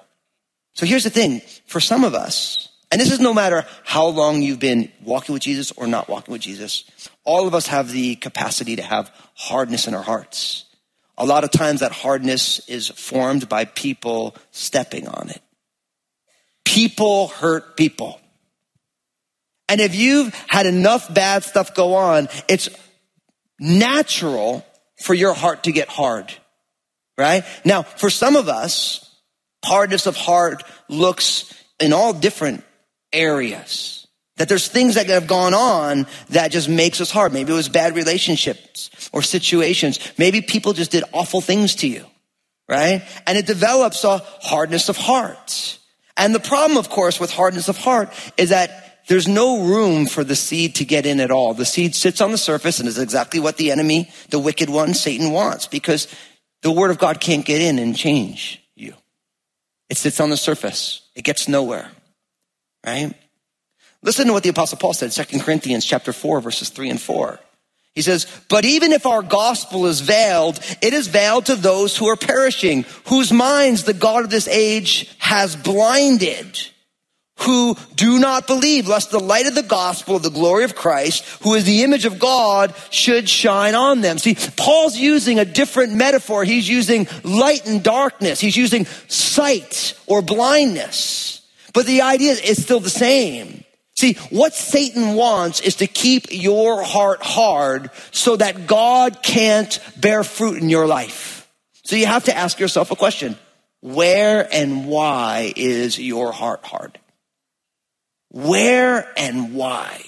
So 0.75 0.87
here's 0.87 1.05
the 1.05 1.11
thing 1.11 1.43
for 1.67 1.81
some 1.81 2.05
of 2.05 2.15
us, 2.15 2.69
and 2.91 3.01
this 3.01 3.13
is 3.13 3.21
no 3.21 3.33
matter 3.33 3.65
how 3.85 4.07
long 4.07 4.43
you've 4.43 4.59
been 4.59 4.91
walking 5.03 5.33
with 5.33 5.43
Jesus 5.43 5.73
or 5.73 5.87
not 5.87 6.09
walking 6.09 6.33
with 6.33 6.43
Jesus, 6.43 7.09
all 7.25 7.47
of 7.47 7.55
us 7.55 7.67
have 7.69 7.91
the 7.91 8.17
capacity 8.17 8.77
to 8.77 8.83
have 8.83 9.11
hardness 9.35 9.87
in 9.87 9.95
our 9.95 10.03
hearts. 10.03 10.65
A 11.17 11.27
lot 11.27 11.45
of 11.45 11.51
times 11.51 11.81
that 11.81 11.93
hardness 11.93 12.67
is 12.69 12.89
formed 12.89 13.49
by 13.49 13.65
people 13.67 14.35
stepping 14.51 15.07
on 15.07 15.29
it. 15.29 15.43
People 16.65 17.29
hurt 17.29 17.77
people. 17.77 18.21
And 19.69 19.81
if 19.81 19.95
you've 19.95 20.35
had 20.49 20.67
enough 20.67 21.13
bad 21.13 21.45
stuff 21.45 21.75
go 21.75 21.95
on, 21.95 22.29
it's 22.49 22.69
natural 23.59 24.67
for 25.03 25.15
your 25.15 25.35
heart 25.35 25.65
to 25.65 25.73
get 25.73 25.89
hard, 25.89 26.33
right? 27.17 27.45
Now, 27.65 27.83
for 27.83 28.11
some 28.11 28.35
of 28.35 28.49
us, 28.49 29.11
Hardness 29.65 30.07
of 30.07 30.17
heart 30.17 30.63
looks 30.89 31.53
in 31.79 31.93
all 31.93 32.13
different 32.13 32.65
areas. 33.13 34.07
That 34.37 34.49
there's 34.49 34.69
things 34.69 34.95
that 34.95 35.07
have 35.09 35.27
gone 35.27 35.53
on 35.53 36.07
that 36.31 36.51
just 36.51 36.69
makes 36.69 37.01
us 37.01 37.11
hard. 37.11 37.33
Maybe 37.33 37.53
it 37.53 37.57
was 37.57 37.69
bad 37.69 37.95
relationships 37.95 39.11
or 39.13 39.21
situations. 39.21 39.99
Maybe 40.17 40.41
people 40.41 40.73
just 40.73 40.93
did 40.93 41.05
awful 41.13 41.43
things 41.43 41.75
to 41.77 41.89
you, 41.89 42.07
right? 42.69 43.03
And 43.27 43.37
it 43.37 43.47
develops 43.47 44.03
a 44.03 44.19
hardness 44.41 44.89
of 44.89 44.97
heart. 44.97 45.79
And 46.17 46.35
the 46.35 46.41
problem, 46.41 46.79
of 46.79 46.89
course, 46.89 47.21
with 47.21 47.31
hardness 47.31 47.69
of 47.69 47.77
heart 47.77 48.13
is 48.39 48.49
that 48.49 48.91
there's 49.09 49.29
no 49.29 49.65
room 49.65 50.07
for 50.07 50.23
the 50.23 50.37
seed 50.37 50.77
to 50.77 50.85
get 50.85 51.05
in 51.05 51.21
at 51.21 51.31
all. 51.31 51.53
The 51.53 51.65
seed 51.65 51.95
sits 51.95 52.21
on 52.21 52.31
the 52.31 52.39
surface 52.39 52.79
and 52.79 52.89
is 52.89 52.99
exactly 52.99 53.41
what 53.41 53.57
the 53.57 53.71
enemy, 53.73 54.11
the 54.31 54.39
wicked 54.39 54.71
one, 54.71 54.95
Satan 54.95 55.33
wants 55.33 55.67
because 55.67 56.07
the 56.63 56.71
word 56.71 56.91
of 56.91 56.99
God 56.99 57.21
can't 57.21 57.45
get 57.45 57.61
in 57.61 57.79
and 57.79 57.97
change. 57.97 58.63
You. 58.75 58.95
It 59.89 59.97
sits 59.97 60.21
on 60.21 60.31
the 60.31 60.37
surface. 60.37 61.09
It 61.15 61.25
gets 61.25 61.49
nowhere. 61.49 61.91
Right? 62.85 63.15
Listen 64.03 64.27
to 64.29 64.33
what 64.33 64.43
the 64.43 64.49
apostle 64.49 64.79
Paul 64.79 64.95
said, 64.95 65.13
2 65.13 65.41
Corinthians 65.41 65.85
chapter 65.85 66.13
4, 66.13 66.41
verses 66.41 66.71
3 66.71 66.91
and 66.91 67.01
4. 67.01 67.39
He 67.95 68.03
says, 68.03 68.27
but 68.49 68.65
even 68.65 68.93
if 68.93 69.05
our 69.05 69.21
gospel 69.21 69.87
is 69.87 70.01
veiled, 70.01 70.59
it 70.81 70.95
is 70.95 71.09
veiled 71.09 71.47
to 71.47 71.57
those 71.57 71.97
who 71.97 72.07
are 72.07 72.17
perishing, 72.17 72.85
whose 73.09 73.33
minds 73.33 73.85
the 73.85 73.93
God 73.93 74.25
of 74.25 74.31
this 74.31 74.49
age 74.49 75.15
has 75.19 75.57
blinded 75.57 76.59
who 77.41 77.75
do 77.95 78.19
not 78.19 78.47
believe, 78.47 78.87
lest 78.87 79.11
the 79.11 79.21
light 79.21 79.47
of 79.47 79.55
the 79.55 79.63
gospel 79.63 80.17
of 80.17 80.23
the 80.23 80.31
glory 80.31 80.65
of 80.65 80.75
Christ, 80.75 81.25
who 81.43 81.55
is 81.55 81.65
the 81.65 81.83
image 81.83 82.05
of 82.05 82.19
God, 82.19 82.75
should 82.91 83.29
shine 83.29 83.75
on 83.75 84.03
them. 84.03 84.19
See, 84.19 84.37
Paul's 84.57 84.97
using 84.97 85.39
a 85.39 85.45
different 85.45 85.95
metaphor. 85.95 86.45
He's 86.45 86.69
using 86.69 87.09
light 87.25 87.67
and 87.67 87.83
darkness. 87.83 88.41
He's 88.41 88.57
using 88.57 88.85
sight 89.09 89.99
or 90.07 90.23
blindness. 90.23 91.30
But 91.73 91.87
the 91.87 92.03
idea 92.03 92.33
is 92.33 92.63
still 92.63 92.81
the 92.81 92.91
same. 92.91 93.65
See, 93.97 94.15
what 94.31 94.55
Satan 94.55 95.15
wants 95.15 95.61
is 95.61 95.77
to 95.77 95.87
keep 95.87 96.29
your 96.31 96.83
heart 96.83 97.23
hard 97.23 97.91
so 98.13 98.37
that 98.37 98.67
God 98.67 99.23
can't 99.23 99.79
bear 99.99 100.25
fruit 100.25 100.63
in 100.63 100.71
your 100.71 100.87
life. 100.87 101.49
So 101.85 101.97
you 101.97 102.07
have 102.07 102.25
to 102.25 102.37
ask 102.37 102.59
yourself 102.59 102.91
a 102.91 102.97
question. 102.97 103.37
Where 103.81 104.49
and 104.53 104.87
why 104.87 105.53
is 105.57 105.99
your 105.99 106.33
heart 106.33 106.65
hard? 106.65 106.99
Where 108.31 109.11
and 109.17 109.55
why? 109.55 110.05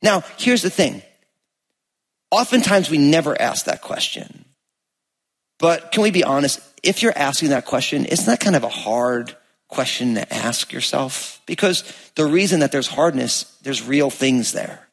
Now, 0.00 0.24
here's 0.38 0.62
the 0.62 0.70
thing. 0.70 1.02
Oftentimes 2.30 2.88
we 2.88 2.98
never 2.98 3.40
ask 3.40 3.66
that 3.66 3.82
question. 3.82 4.44
But 5.58 5.92
can 5.92 6.02
we 6.02 6.10
be 6.10 6.24
honest? 6.24 6.60
If 6.82 7.02
you're 7.02 7.16
asking 7.16 7.50
that 7.50 7.66
question, 7.66 8.06
isn't 8.06 8.26
that 8.26 8.40
kind 8.40 8.56
of 8.56 8.64
a 8.64 8.68
hard 8.68 9.36
question 9.72 10.14
to 10.14 10.32
ask 10.32 10.72
yourself? 10.72 11.40
Because 11.46 11.82
the 12.14 12.26
reason 12.26 12.60
that 12.60 12.70
there's 12.70 12.86
hardness, 12.86 13.44
there's 13.62 13.82
real 13.82 14.10
things 14.10 14.52
there. 14.52 14.88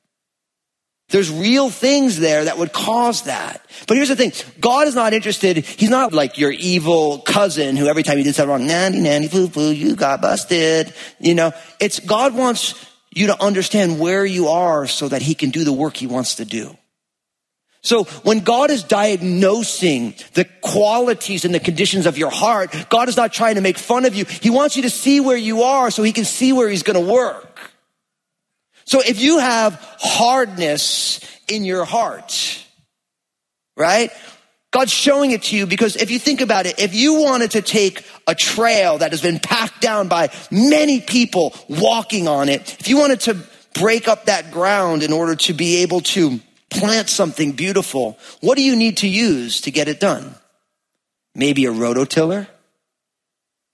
There's 1.10 1.32
real 1.32 1.70
things 1.70 2.20
there 2.20 2.46
that 2.46 2.58
would 2.58 2.72
cause 2.72 3.24
that. 3.24 3.66
But 3.88 3.98
here's 3.98 4.10
the 4.10 4.16
thing. 4.16 4.32
God 4.60 4.88
is 4.88 4.96
not 4.96 5.14
interested. 5.14 5.58
He's 5.58 5.90
not 5.90 6.14
like 6.14 6.38
your 6.38 6.52
evil 6.52 7.20
cousin 7.20 7.76
who 7.76 7.88
every 7.88 8.04
time 8.04 8.20
you 8.20 8.24
did 8.24 8.36
something 8.36 8.52
wrong, 8.52 8.68
nanny, 8.68 9.00
nanny, 9.00 9.28
foo, 9.28 9.48
foo, 9.48 9.72
you 9.72 9.96
got 9.96 10.22
busted. 10.22 10.94
You 11.20 11.34
know, 11.34 11.52
it's 11.80 12.00
God 12.00 12.36
wants 12.36 12.76
you 13.12 13.28
to 13.28 13.44
understand 13.44 14.00
where 14.00 14.24
you 14.24 14.50
are 14.50 14.86
so 14.86 15.08
that 15.08 15.24
he 15.24 15.34
can 15.34 15.50
do 15.50 15.64
the 15.64 15.74
work 15.74 15.98
he 15.98 16.06
wants 16.06 16.36
to 16.36 16.46
do. 16.46 16.78
So 17.82 18.04
when 18.04 18.42
God 18.42 18.72
is 18.72 18.84
diagnosing 18.84 20.14
the 20.34 20.46
qualities 20.62 21.46
and 21.46 21.56
the 21.56 21.60
conditions 21.60 22.06
of 22.06 22.18
your 22.18 22.30
heart, 22.30 22.76
God 22.90 23.08
is 23.08 23.16
not 23.16 23.32
trying 23.32 23.56
to 23.56 23.62
make 23.62 23.78
fun 23.78 24.06
of 24.06 24.16
you. 24.16 24.26
He 24.26 24.50
wants 24.50 24.76
you 24.76 24.84
to 24.84 24.90
see 24.90 25.20
where 25.20 25.38
you 25.38 25.64
are 25.64 25.90
so 25.90 26.04
he 26.04 26.12
can 26.12 26.26
see 26.26 26.52
where 26.52 26.68
he's 26.68 26.84
going 26.84 27.04
to 27.04 27.12
work. 27.12 27.72
So 28.84 29.02
if 29.02 29.22
you 29.22 29.40
have 29.40 29.76
hardness 30.00 31.22
in 31.48 31.64
your 31.64 31.86
heart, 31.86 32.66
right? 33.78 34.12
God's 34.72 34.92
showing 34.92 35.32
it 35.32 35.44
to 35.44 35.58
you 35.58 35.66
because 35.66 35.96
if 35.96 36.12
you 36.12 36.20
think 36.20 36.42
about 36.42 36.66
it, 36.66 36.80
if 36.80 36.94
you 36.94 37.22
wanted 37.22 37.52
to 37.52 37.62
take 37.62 38.06
a 38.28 38.36
trail 38.36 38.98
that 38.98 39.12
has 39.12 39.22
been 39.22 39.40
packed 39.40 39.82
down 39.82 40.10
by 40.10 40.32
many 40.52 41.00
people 41.00 41.56
walking 41.68 42.28
on 42.28 42.50
it, 42.50 42.78
if 42.80 42.88
you 42.88 42.98
wanted 42.98 43.22
to 43.22 43.38
break 43.76 44.08
up 44.08 44.26
that 44.26 44.52
ground 44.52 45.02
in 45.02 45.14
order 45.14 45.36
to 45.36 45.54
be 45.54 45.78
able 45.78 46.02
to 46.02 46.40
plant 46.70 47.10
something 47.10 47.54
beautiful, 47.54 48.18
what 48.42 48.56
do 48.56 48.64
you 48.64 48.76
need 48.76 48.98
to 48.98 49.08
use 49.08 49.62
to 49.62 49.72
get 49.72 49.88
it 49.88 50.00
done? 50.00 50.36
Maybe 51.36 51.66
a 51.66 51.72
rototiller, 51.72 52.48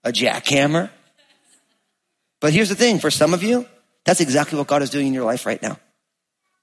a 0.03 0.11
jackhammer. 0.11 0.89
But 2.39 2.53
here's 2.53 2.69
the 2.69 2.75
thing 2.75 2.99
for 2.99 3.11
some 3.11 3.33
of 3.33 3.43
you, 3.43 3.65
that's 4.03 4.21
exactly 4.21 4.57
what 4.57 4.67
God 4.67 4.81
is 4.81 4.89
doing 4.89 5.07
in 5.07 5.13
your 5.13 5.25
life 5.25 5.45
right 5.45 5.61
now. 5.61 5.79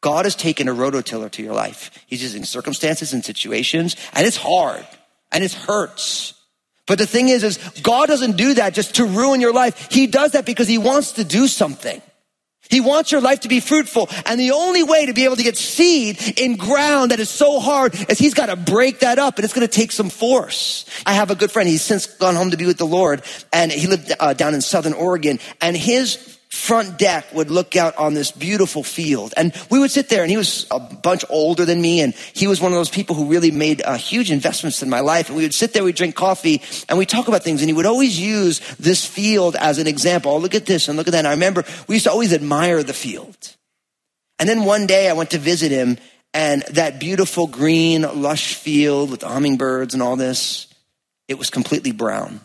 God 0.01 0.27
has 0.27 0.35
taken 0.35 0.69
a 0.69 0.75
rototiller 0.75 1.31
to 1.31 1.43
your 1.43 1.55
life. 1.55 1.91
He's 2.07 2.23
using 2.23 2.45
circumstances 2.45 3.13
and 3.13 3.25
situations, 3.25 3.97
and 4.13 4.27
it's 4.27 4.37
hard 4.37 4.87
and 5.31 5.43
it 5.43 5.53
hurts. 5.53 6.35
But 6.87 6.99
the 6.99 7.07
thing 7.07 7.29
is, 7.29 7.45
is 7.45 7.59
God 7.83 8.07
doesn't 8.07 8.37
do 8.37 8.55
that 8.55 8.75
just 8.75 8.97
to 8.97 9.05
ruin 9.07 9.41
your 9.41 9.53
life. 9.53 9.89
He 9.91 10.07
does 10.07 10.33
that 10.33 10.45
because 10.45 10.69
he 10.69 10.79
wants 10.79 11.13
to 11.13 11.25
do 11.25 11.47
something. 11.47 12.03
He 12.73 12.81
wants 12.81 13.13
your 13.13 13.21
life 13.21 13.41
to 13.41 13.49
be 13.49 13.61
fruitful. 13.61 14.09
And 14.25 14.41
the 14.41 14.53
only 14.53 14.83
way 14.83 15.05
to 15.05 15.13
be 15.13 15.27
able 15.27 15.37
to 15.37 15.43
get 15.43 15.59
seed 15.59 16.41
in 16.41 16.57
ground 16.57 17.11
that 17.11 17.21
is 17.21 17.29
so 17.29 17.61
hard 17.61 17.95
is 18.09 18.19
he's 18.19 18.33
got 18.33 18.47
to 18.47 18.57
break 18.57 19.01
that 19.01 19.19
up 19.19 19.37
and 19.37 19.45
it's 19.45 19.53
going 19.53 19.69
to 19.69 19.73
take 19.73 19.93
some 19.93 20.09
force. 20.09 20.87
I 21.05 21.13
have 21.13 21.31
a 21.31 21.35
good 21.35 21.53
friend. 21.53 21.69
He's 21.69 21.83
since 21.83 22.07
gone 22.07 22.35
home 22.35 22.53
to 22.53 22.57
be 22.57 22.65
with 22.65 22.79
the 22.79 22.87
Lord 22.87 23.21
and 23.53 23.71
he 23.71 23.87
lived 23.89 24.11
uh, 24.19 24.33
down 24.33 24.55
in 24.55 24.63
Southern 24.63 24.95
Oregon 24.95 25.39
and 25.61 25.77
his 25.77 26.32
front 26.53 26.99
deck 26.99 27.33
would 27.33 27.51
look 27.51 27.77
out 27.77 27.97
on 27.97 28.13
this 28.13 28.31
beautiful 28.31 28.85
field. 28.85 29.33
And 29.39 29.55
we 29.71 29.79
would 29.79 29.91
sit 29.91 30.11
there 30.11 30.21
and 30.21 30.31
he 30.31 30.37
was 30.37 30.67
a 30.71 30.79
bunch 30.79 31.25
older 31.31 31.65
than 31.65 31.81
me. 31.81 32.03
And 32.03 32.13
he 32.35 32.47
was 32.47 32.61
one 32.61 32.73
of 32.73 32.77
those 32.77 32.91
people 32.91 33.17
who 33.17 33.25
really 33.25 33.51
made 33.51 33.81
uh, 33.83 33.97
huge 33.97 34.31
investments 34.31 34.83
in 34.83 34.91
my 34.91 35.01
life. 35.01 35.29
And 35.29 35.37
we 35.37 35.45
would 35.45 35.55
sit 35.55 35.73
there, 35.73 35.83
we'd 35.83 35.95
drink 35.95 36.15
coffee 36.15 36.61
and 36.91 36.99
we 36.99 37.07
talk 37.07 37.27
about 37.27 37.43
things. 37.43 37.63
And 37.63 37.71
he 37.71 37.73
would 37.73 37.87
always 37.87 38.21
use 38.21 38.61
this 38.77 39.07
field 39.07 39.57
as 39.57 39.79
an 39.79 39.87
example. 39.87 40.31
Oh, 40.31 40.37
look 40.37 40.55
at 40.55 40.67
this 40.67 40.89
and 40.89 40.99
look 40.99 41.09
at 41.09 41.13
that. 41.13 41.21
And 41.21 41.29
I 41.29 41.33
remember 41.33 41.65
we 41.89 41.95
used 41.95 42.05
to 42.05 42.13
always 42.13 42.35
admire 42.35 42.83
the 42.83 42.93
field. 42.93 43.57
And 44.39 44.47
then 44.47 44.67
one 44.67 44.87
day 44.87 45.09
I 45.09 45.15
went 45.15 45.31
to 45.31 45.39
visit 45.39 45.73
him 45.73 45.97
and 46.35 46.63
that 46.73 47.01
beautiful 47.01 47.47
green, 47.47 48.03
lush 48.03 48.57
field 48.57 49.11
with 49.11 49.21
the 49.21 49.29
hummingbirds 49.29 49.95
and 49.95 50.03
all 50.03 50.17
this, 50.17 50.67
it 51.29 51.39
was 51.39 51.49
completely 51.49 51.93
brown. 51.93 52.41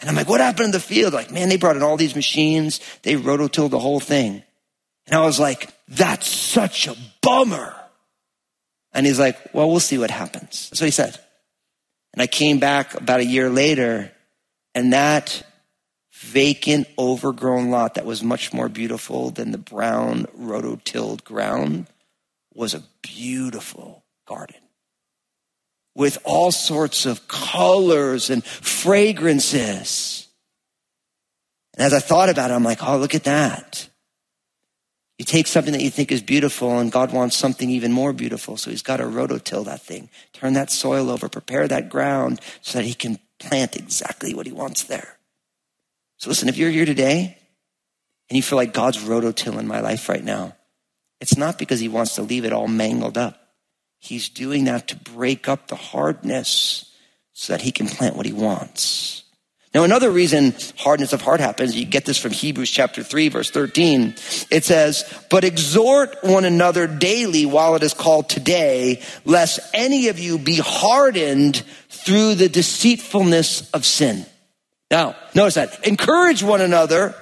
And 0.00 0.08
I'm 0.08 0.16
like, 0.16 0.28
what 0.28 0.40
happened 0.40 0.66
in 0.66 0.70
the 0.70 0.80
field? 0.80 1.12
Like, 1.12 1.30
man, 1.30 1.48
they 1.48 1.56
brought 1.56 1.76
in 1.76 1.82
all 1.82 1.96
these 1.96 2.16
machines. 2.16 2.80
They 3.02 3.14
rototilled 3.14 3.70
the 3.70 3.78
whole 3.78 4.00
thing. 4.00 4.42
And 5.06 5.14
I 5.14 5.22
was 5.22 5.38
like, 5.38 5.70
that's 5.88 6.26
such 6.26 6.86
a 6.88 6.96
bummer. 7.20 7.74
And 8.92 9.06
he's 9.06 9.18
like, 9.18 9.38
well, 9.52 9.70
we'll 9.70 9.80
see 9.80 9.98
what 9.98 10.10
happens. 10.10 10.70
That's 10.70 10.80
what 10.80 10.86
he 10.86 10.90
said. 10.90 11.18
And 12.14 12.22
I 12.22 12.26
came 12.26 12.58
back 12.58 12.94
about 12.94 13.20
a 13.20 13.24
year 13.24 13.50
later 13.50 14.10
and 14.74 14.92
that 14.92 15.42
vacant, 16.12 16.88
overgrown 16.98 17.70
lot 17.70 17.94
that 17.94 18.06
was 18.06 18.22
much 18.22 18.52
more 18.52 18.68
beautiful 18.68 19.30
than 19.30 19.52
the 19.52 19.58
brown 19.58 20.26
rototilled 20.38 21.24
ground 21.24 21.86
was 22.54 22.74
a 22.74 22.82
beautiful 23.02 24.04
garden 24.26 24.56
with 25.94 26.18
all 26.24 26.52
sorts 26.52 27.06
of 27.06 27.28
colors 27.28 28.30
and 28.30 28.44
fragrances. 28.44 30.28
And 31.74 31.84
as 31.84 31.92
I 31.92 32.00
thought 32.00 32.28
about 32.28 32.50
it, 32.50 32.54
I'm 32.54 32.64
like, 32.64 32.82
oh, 32.82 32.98
look 32.98 33.14
at 33.14 33.24
that. 33.24 33.88
You 35.18 35.24
take 35.26 35.46
something 35.46 35.74
that 35.74 35.82
you 35.82 35.90
think 35.90 36.12
is 36.12 36.22
beautiful 36.22 36.78
and 36.78 36.90
God 36.90 37.12
wants 37.12 37.36
something 37.36 37.68
even 37.68 37.92
more 37.92 38.14
beautiful. 38.14 38.56
So 38.56 38.70
he's 38.70 38.80
got 38.80 38.98
to 38.98 39.04
rototill 39.04 39.66
that 39.66 39.82
thing, 39.82 40.08
turn 40.32 40.54
that 40.54 40.70
soil 40.70 41.10
over, 41.10 41.28
prepare 41.28 41.68
that 41.68 41.90
ground 41.90 42.40
so 42.62 42.78
that 42.78 42.86
he 42.86 42.94
can 42.94 43.18
plant 43.38 43.76
exactly 43.76 44.32
what 44.32 44.46
he 44.46 44.52
wants 44.52 44.84
there. 44.84 45.18
So 46.16 46.30
listen, 46.30 46.48
if 46.48 46.56
you're 46.56 46.70
here 46.70 46.86
today 46.86 47.36
and 48.28 48.36
you 48.36 48.42
feel 48.42 48.56
like 48.56 48.72
God's 48.72 48.98
rototilling 48.98 49.66
my 49.66 49.80
life 49.80 50.08
right 50.08 50.24
now, 50.24 50.56
it's 51.20 51.36
not 51.36 51.58
because 51.58 51.80
he 51.80 51.88
wants 51.88 52.14
to 52.14 52.22
leave 52.22 52.44
it 52.46 52.52
all 52.52 52.68
mangled 52.68 53.18
up. 53.18 53.39
He's 54.00 54.28
doing 54.28 54.64
that 54.64 54.88
to 54.88 54.96
break 54.96 55.48
up 55.48 55.68
the 55.68 55.76
hardness 55.76 56.90
so 57.32 57.52
that 57.52 57.62
he 57.62 57.70
can 57.70 57.86
plant 57.86 58.16
what 58.16 58.26
he 58.26 58.32
wants. 58.32 59.22
Now, 59.72 59.84
another 59.84 60.10
reason 60.10 60.54
hardness 60.78 61.12
of 61.12 61.20
heart 61.20 61.38
happens, 61.38 61.76
you 61.76 61.84
get 61.84 62.04
this 62.04 62.18
from 62.18 62.32
Hebrews 62.32 62.70
chapter 62.70 63.04
3, 63.04 63.28
verse 63.28 63.50
13. 63.50 64.16
It 64.50 64.64
says, 64.64 65.04
But 65.30 65.44
exhort 65.44 66.16
one 66.24 66.44
another 66.44 66.88
daily 66.88 67.46
while 67.46 67.76
it 67.76 67.84
is 67.84 67.94
called 67.94 68.28
today, 68.28 69.00
lest 69.24 69.60
any 69.72 70.08
of 70.08 70.18
you 70.18 70.38
be 70.38 70.56
hardened 70.56 71.62
through 71.88 72.34
the 72.34 72.48
deceitfulness 72.48 73.70
of 73.70 73.86
sin. 73.86 74.26
Now, 74.90 75.14
notice 75.36 75.54
that. 75.54 75.86
Encourage 75.86 76.42
one 76.42 76.60
another 76.60 77.14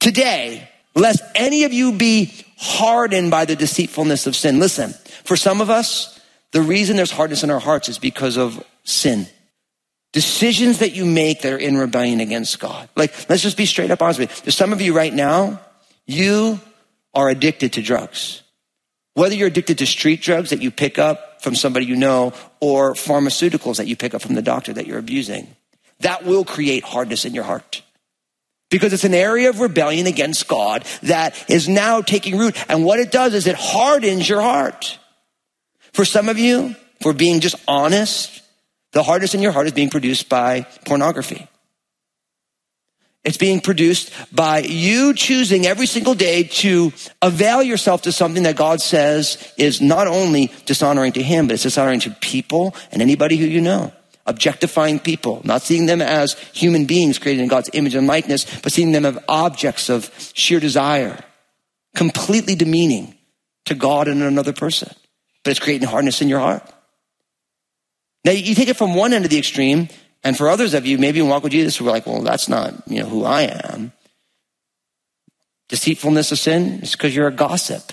today, 0.00 0.70
lest 0.94 1.22
any 1.34 1.64
of 1.64 1.74
you 1.74 1.92
be 1.92 2.45
hardened 2.56 3.30
by 3.30 3.44
the 3.44 3.56
deceitfulness 3.56 4.26
of 4.26 4.34
sin. 4.34 4.58
Listen, 4.58 4.92
for 5.24 5.36
some 5.36 5.60
of 5.60 5.70
us, 5.70 6.20
the 6.52 6.62
reason 6.62 6.96
there's 6.96 7.10
hardness 7.10 7.42
in 7.42 7.50
our 7.50 7.60
hearts 7.60 7.88
is 7.88 7.98
because 7.98 8.36
of 8.36 8.64
sin. 8.84 9.26
Decisions 10.12 10.78
that 10.78 10.94
you 10.94 11.04
make 11.04 11.42
that 11.42 11.52
are 11.52 11.58
in 11.58 11.76
rebellion 11.76 12.20
against 12.20 12.58
God. 12.58 12.88
Like, 12.96 13.28
let's 13.28 13.42
just 13.42 13.56
be 13.56 13.66
straight 13.66 13.90
up 13.90 14.00
honest 14.00 14.18
with 14.18 14.30
you. 14.30 14.42
There's 14.44 14.56
some 14.56 14.72
of 14.72 14.80
you 14.80 14.94
right 14.94 15.12
now, 15.12 15.60
you 16.06 16.60
are 17.12 17.28
addicted 17.28 17.74
to 17.74 17.82
drugs. 17.82 18.42
Whether 19.14 19.34
you're 19.34 19.48
addicted 19.48 19.78
to 19.78 19.86
street 19.86 20.22
drugs 20.22 20.50
that 20.50 20.62
you 20.62 20.70
pick 20.70 20.98
up 20.98 21.42
from 21.42 21.54
somebody 21.54 21.86
you 21.86 21.96
know 21.96 22.32
or 22.60 22.94
pharmaceuticals 22.94 23.76
that 23.76 23.86
you 23.86 23.96
pick 23.96 24.14
up 24.14 24.22
from 24.22 24.34
the 24.34 24.42
doctor 24.42 24.72
that 24.74 24.86
you're 24.86 24.98
abusing, 24.98 25.54
that 26.00 26.24
will 26.24 26.44
create 26.44 26.84
hardness 26.84 27.24
in 27.24 27.34
your 27.34 27.44
heart 27.44 27.82
because 28.70 28.92
it's 28.92 29.04
an 29.04 29.14
area 29.14 29.48
of 29.48 29.60
rebellion 29.60 30.06
against 30.06 30.48
God 30.48 30.84
that 31.02 31.50
is 31.50 31.68
now 31.68 32.02
taking 32.02 32.38
root. 32.38 32.56
And 32.68 32.84
what 32.84 32.98
it 32.98 33.10
does 33.10 33.34
is 33.34 33.46
it 33.46 33.56
hardens 33.56 34.28
your 34.28 34.40
heart. 34.40 34.98
For 35.92 36.04
some 36.04 36.28
of 36.28 36.38
you, 36.38 36.74
for 37.02 37.12
being 37.12 37.40
just 37.40 37.56
honest, 37.68 38.42
the 38.92 39.02
hardness 39.02 39.34
in 39.34 39.42
your 39.42 39.52
heart 39.52 39.66
is 39.66 39.72
being 39.72 39.90
produced 39.90 40.28
by 40.28 40.66
pornography. 40.84 41.48
It's 43.24 43.36
being 43.36 43.60
produced 43.60 44.12
by 44.32 44.58
you 44.60 45.12
choosing 45.12 45.66
every 45.66 45.86
single 45.86 46.14
day 46.14 46.44
to 46.44 46.92
avail 47.20 47.60
yourself 47.60 48.02
to 48.02 48.12
something 48.12 48.44
that 48.44 48.54
God 48.54 48.80
says 48.80 49.52
is 49.58 49.80
not 49.80 50.06
only 50.06 50.52
dishonoring 50.64 51.12
to 51.14 51.22
Him, 51.22 51.48
but 51.48 51.54
it's 51.54 51.64
dishonoring 51.64 52.00
to 52.00 52.10
people 52.20 52.76
and 52.92 53.02
anybody 53.02 53.36
who 53.36 53.46
you 53.46 53.60
know. 53.60 53.92
Objectifying 54.26 54.98
people, 54.98 55.40
not 55.44 55.62
seeing 55.62 55.86
them 55.86 56.02
as 56.02 56.34
human 56.52 56.84
beings 56.84 57.18
created 57.18 57.42
in 57.42 57.48
God's 57.48 57.70
image 57.72 57.94
and 57.94 58.06
likeness, 58.06 58.44
but 58.60 58.72
seeing 58.72 58.92
them 58.92 59.06
as 59.06 59.18
objects 59.28 59.88
of 59.88 60.10
sheer 60.34 60.60
desire. 60.60 61.22
Completely 61.94 62.54
demeaning 62.54 63.14
to 63.66 63.74
God 63.74 64.08
and 64.08 64.22
another 64.22 64.52
person 64.52 64.90
but 65.46 65.52
it's 65.52 65.60
creating 65.60 65.86
hardness 65.86 66.20
in 66.20 66.28
your 66.28 66.40
heart. 66.40 66.68
Now 68.24 68.32
you 68.32 68.56
take 68.56 68.66
it 68.66 68.76
from 68.76 68.96
one 68.96 69.12
end 69.12 69.24
of 69.24 69.30
the 69.30 69.38
extreme, 69.38 69.88
and 70.24 70.36
for 70.36 70.48
others 70.48 70.74
of 70.74 70.84
you, 70.84 70.98
maybe 70.98 71.20
in 71.20 71.28
walk 71.28 71.44
with 71.44 71.52
Jesus, 71.52 71.80
we're 71.80 71.92
like, 71.92 72.04
well, 72.04 72.20
that's 72.22 72.48
not, 72.48 72.74
you 72.88 72.98
know, 72.98 73.08
who 73.08 73.24
I 73.24 73.42
am. 73.42 73.92
Deceitfulness 75.68 76.32
of 76.32 76.40
sin 76.40 76.80
is 76.80 76.96
because 76.96 77.14
you're 77.14 77.28
a 77.28 77.32
gossip. 77.32 77.92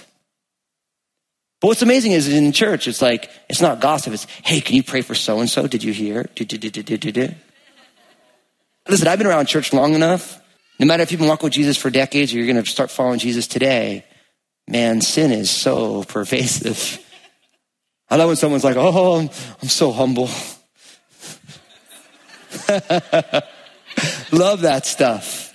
But 1.64 1.70
what's 1.70 1.82
amazing 1.82 2.12
is 2.12 2.28
in 2.28 2.52
church, 2.52 2.90
it's 2.90 3.02
like, 3.02 3.30
it's 3.48 3.62
not 3.62 3.80
gossip. 3.80 4.12
It's, 4.12 4.28
hey, 4.44 4.60
can 4.60 4.76
you 4.76 4.84
pray 4.84 5.00
for 5.02 5.16
so 5.16 5.40
and 5.40 5.50
so? 5.50 5.66
Did 5.66 5.82
you 5.82 5.94
hear? 5.94 6.30
Listen, 8.90 9.08
I've 9.08 9.18
been 9.18 9.28
around 9.28 9.46
church 9.46 9.72
long 9.72 9.94
enough. 9.94 10.42
No 10.78 10.86
matter 10.86 11.04
if 11.04 11.14
you've 11.14 11.22
been 11.22 11.30
walking 11.30 11.48
with 11.48 11.54
Jesus 11.54 11.78
for 11.78 11.90
decades 11.90 12.34
or 12.34 12.38
you're 12.38 12.48
going 12.48 12.62
to 12.62 12.70
start 12.70 12.92
following 12.92 13.18
Jesus 13.18 13.48
today, 13.48 14.04
man, 14.68 15.00
sin 15.00 15.32
is 15.32 15.50
so 15.50 16.04
pervasive. 16.10 17.00
I 18.10 18.18
love 18.18 18.28
when 18.28 18.36
someone's 18.36 18.66
like, 18.66 18.76
oh, 18.76 19.20
I'm, 19.20 19.30
I'm 19.62 19.70
so 19.70 19.94
humble. 19.94 20.28
love 24.34 24.64
that 24.64 24.86
stuff. 24.86 25.53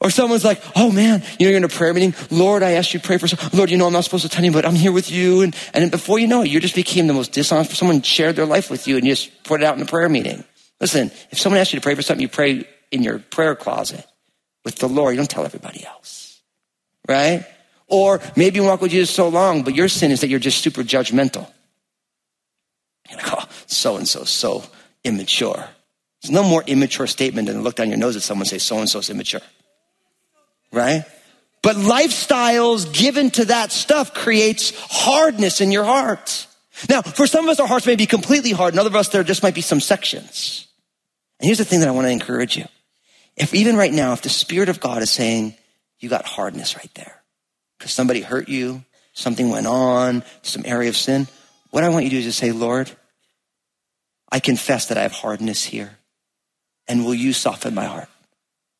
Or 0.00 0.08
someone's 0.08 0.44
like, 0.44 0.62
oh 0.74 0.90
man, 0.90 1.22
you 1.38 1.46
know, 1.46 1.50
you're 1.50 1.56
in 1.58 1.64
a 1.64 1.68
prayer 1.68 1.92
meeting. 1.92 2.14
Lord, 2.30 2.62
I 2.62 2.72
asked 2.72 2.94
you 2.94 3.00
to 3.00 3.06
pray 3.06 3.18
for 3.18 3.28
some. 3.28 3.38
Lord, 3.52 3.70
you 3.70 3.76
know, 3.76 3.86
I'm 3.86 3.92
not 3.92 4.04
supposed 4.04 4.22
to 4.22 4.30
tell 4.30 4.42
you, 4.42 4.50
but 4.50 4.64
I'm 4.64 4.74
here 4.74 4.92
with 4.92 5.10
you. 5.10 5.42
And, 5.42 5.54
and 5.74 5.90
before 5.90 6.18
you 6.18 6.26
know 6.26 6.40
it, 6.40 6.48
you 6.48 6.58
just 6.58 6.74
became 6.74 7.06
the 7.06 7.12
most 7.12 7.32
dishonest. 7.32 7.76
Someone 7.76 8.00
shared 8.00 8.36
their 8.36 8.46
life 8.46 8.70
with 8.70 8.88
you 8.88 8.96
and 8.96 9.06
you 9.06 9.12
just 9.12 9.44
put 9.44 9.60
it 9.60 9.64
out 9.64 9.74
in 9.74 9.80
the 9.80 9.86
prayer 9.86 10.08
meeting. 10.08 10.42
Listen, 10.80 11.10
if 11.30 11.38
someone 11.38 11.60
asks 11.60 11.74
you 11.74 11.80
to 11.80 11.82
pray 11.82 11.94
for 11.94 12.00
something, 12.00 12.22
you 12.22 12.28
pray 12.28 12.66
in 12.90 13.02
your 13.02 13.18
prayer 13.18 13.54
closet 13.54 14.06
with 14.64 14.76
the 14.76 14.88
Lord. 14.88 15.12
You 15.12 15.18
don't 15.18 15.28
tell 15.28 15.44
everybody 15.44 15.84
else. 15.84 16.40
Right? 17.06 17.44
Or 17.86 18.22
maybe 18.36 18.56
you 18.56 18.64
walk 18.64 18.80
with 18.80 18.92
Jesus 18.92 19.14
so 19.14 19.28
long, 19.28 19.64
but 19.64 19.74
your 19.74 19.88
sin 19.88 20.12
is 20.12 20.22
that 20.22 20.28
you're 20.28 20.38
just 20.38 20.62
super 20.62 20.82
judgmental. 20.82 21.46
You're 23.10 23.18
like, 23.18 23.32
oh, 23.34 23.48
so 23.66 23.98
and 23.98 24.08
so, 24.08 24.24
so 24.24 24.64
immature. 25.04 25.68
There's 26.22 26.30
no 26.30 26.42
more 26.42 26.62
immature 26.66 27.06
statement 27.06 27.48
than 27.48 27.56
to 27.56 27.62
look 27.62 27.74
down 27.74 27.90
your 27.90 27.98
nose 27.98 28.16
at 28.16 28.22
someone 28.22 28.42
and 28.42 28.48
say, 28.48 28.58
so 28.58 28.78
and 28.78 28.88
so 28.88 29.00
is 29.00 29.10
immature 29.10 29.42
right? 30.72 31.04
But 31.62 31.76
lifestyles 31.76 32.92
given 32.92 33.30
to 33.32 33.46
that 33.46 33.70
stuff 33.72 34.14
creates 34.14 34.72
hardness 34.76 35.60
in 35.60 35.72
your 35.72 35.84
heart. 35.84 36.46
Now, 36.88 37.02
for 37.02 37.26
some 37.26 37.44
of 37.44 37.50
us, 37.50 37.60
our 37.60 37.66
hearts 37.66 37.86
may 37.86 37.96
be 37.96 38.06
completely 38.06 38.52
hard, 38.52 38.72
and 38.72 38.80
other 38.80 38.88
of 38.88 38.96
us, 38.96 39.08
there 39.08 39.22
just 39.22 39.42
might 39.42 39.54
be 39.54 39.60
some 39.60 39.80
sections. 39.80 40.66
And 41.38 41.46
here's 41.46 41.58
the 41.58 41.64
thing 41.64 41.80
that 41.80 41.88
I 41.88 41.92
want 41.92 42.06
to 42.06 42.12
encourage 42.12 42.56
you. 42.56 42.64
If 43.36 43.54
even 43.54 43.76
right 43.76 43.92
now, 43.92 44.12
if 44.12 44.22
the 44.22 44.28
Spirit 44.28 44.68
of 44.68 44.80
God 44.80 45.02
is 45.02 45.10
saying, 45.10 45.54
you 45.98 46.08
got 46.08 46.24
hardness 46.24 46.76
right 46.76 46.92
there, 46.94 47.22
because 47.78 47.92
somebody 47.92 48.22
hurt 48.22 48.48
you, 48.48 48.82
something 49.12 49.50
went 49.50 49.66
on, 49.66 50.22
some 50.42 50.62
area 50.64 50.88
of 50.88 50.96
sin, 50.96 51.28
what 51.70 51.84
I 51.84 51.90
want 51.90 52.04
you 52.04 52.10
to 52.10 52.16
do 52.16 52.18
is 52.20 52.24
just 52.24 52.38
say, 52.38 52.52
Lord, 52.52 52.90
I 54.32 54.40
confess 54.40 54.86
that 54.86 54.98
I 54.98 55.02
have 55.02 55.12
hardness 55.12 55.64
here, 55.64 55.98
and 56.88 57.04
will 57.04 57.14
you 57.14 57.32
soften 57.34 57.74
my 57.74 57.84
heart? 57.84 58.08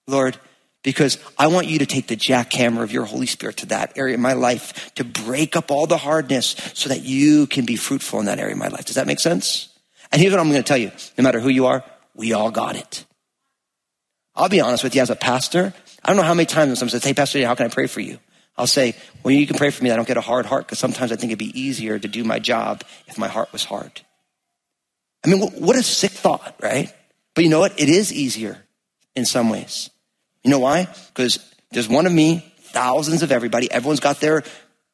Lord, 0.07 0.39
because 0.83 1.19
I 1.39 1.49
want 1.49 1.67
you 1.67 1.79
to 1.81 1.87
take 1.87 2.07
the 2.07 2.17
jackhammer 2.17 2.83
of 2.83 2.93
your 2.93 3.05
Holy 3.05 3.27
Spirit 3.27 3.59
to 3.59 3.67
that 3.67 3.97
area 3.97 4.15
of 4.15 4.21
my 4.21 4.33
life 4.33 4.95
to 4.95 5.05
break 5.05 5.57
up 5.57 5.71
all 5.71 5.87
the 5.87 5.99
hardness 5.99 6.57
so 6.75 6.89
that 6.89 7.03
you 7.03 7.47
can 7.47 7.67
be 7.67 7.77
fruitful 7.77 8.21
in 8.21 8.27
that 8.27 8.39
area 8.39 8.53
of 8.53 8.59
my 8.59 8.69
life. 8.69 8.87
Does 8.87 8.97
that 8.97 9.07
make 9.07 9.21
sense? 9.21 9.69
And 10.11 10.21
here's 10.21 10.33
what 10.33 10.41
I'm 10.41 10.51
going 10.51 10.63
to 10.63 10.67
tell 10.67 10.79
you. 10.79 10.91
No 11.19 11.25
matter 11.25 11.41
who 11.41 11.51
you 11.51 11.67
are, 11.67 11.85
we 12.15 12.33
all 12.33 12.51
got 12.51 12.77
it. 12.77 13.05
I'll 14.35 14.49
be 14.49 14.61
honest 14.61 14.83
with 14.83 14.95
you 14.95 15.03
as 15.03 15.11
a 15.11 15.17
pastor. 15.17 15.75
I 16.03 16.09
don't 16.09 16.17
know 16.17 16.23
how 16.23 16.35
many 16.35 16.47
times 16.47 16.79
someone 16.79 16.91
says, 16.91 17.05
Hey, 17.05 17.15
Pastor, 17.15 17.45
how 17.45 17.55
can 17.55 17.67
I 17.67 17.69
pray 17.69 17.87
for 17.87 18.01
you? 18.01 18.19
I'll 18.57 18.67
say, 18.67 18.97
Well, 19.23 19.35
you 19.35 19.47
can 19.47 19.57
pray 19.57 19.71
for 19.71 19.85
me. 19.85 19.91
I 19.91 19.97
don't 19.97 20.09
get 20.09 20.17
a 20.17 20.23
hard 20.23 20.47
heart 20.47 20.67
because 20.67 20.79
sometimes 20.79 21.13
I 21.13 21.17
think 21.17 21.31
it'd 21.31 21.39
be 21.39 21.61
easier 21.61 21.99
to 21.99 22.09
do 22.09 22.25
my 22.25 22.39
job 22.39 22.83
if 23.07 23.19
my 23.19 23.29
heart 23.29 23.53
was 23.53 23.65
hard. 23.65 24.01
I 25.25 25.29
mean, 25.29 25.43
what 25.43 25.77
a 25.77 25.83
sick 25.83 26.13
thought, 26.13 26.57
right? 26.63 26.93
But 27.35 27.45
you 27.45 27.51
know 27.51 27.61
what? 27.61 27.79
It 27.79 27.91
is 27.91 28.13
easier 28.13 28.65
in 29.15 29.27
some 29.27 29.51
ways. 29.51 29.91
You 30.45 30.51
know 30.51 30.59
why? 30.59 30.89
Because 31.09 31.39
there's 31.71 31.89
one 31.89 32.07
of 32.07 32.13
me, 32.13 32.53
thousands 32.61 33.23
of 33.23 33.33
everybody. 33.33 33.71
Everyone's 33.71 34.01
got 34.01 34.21
their 34.21 34.43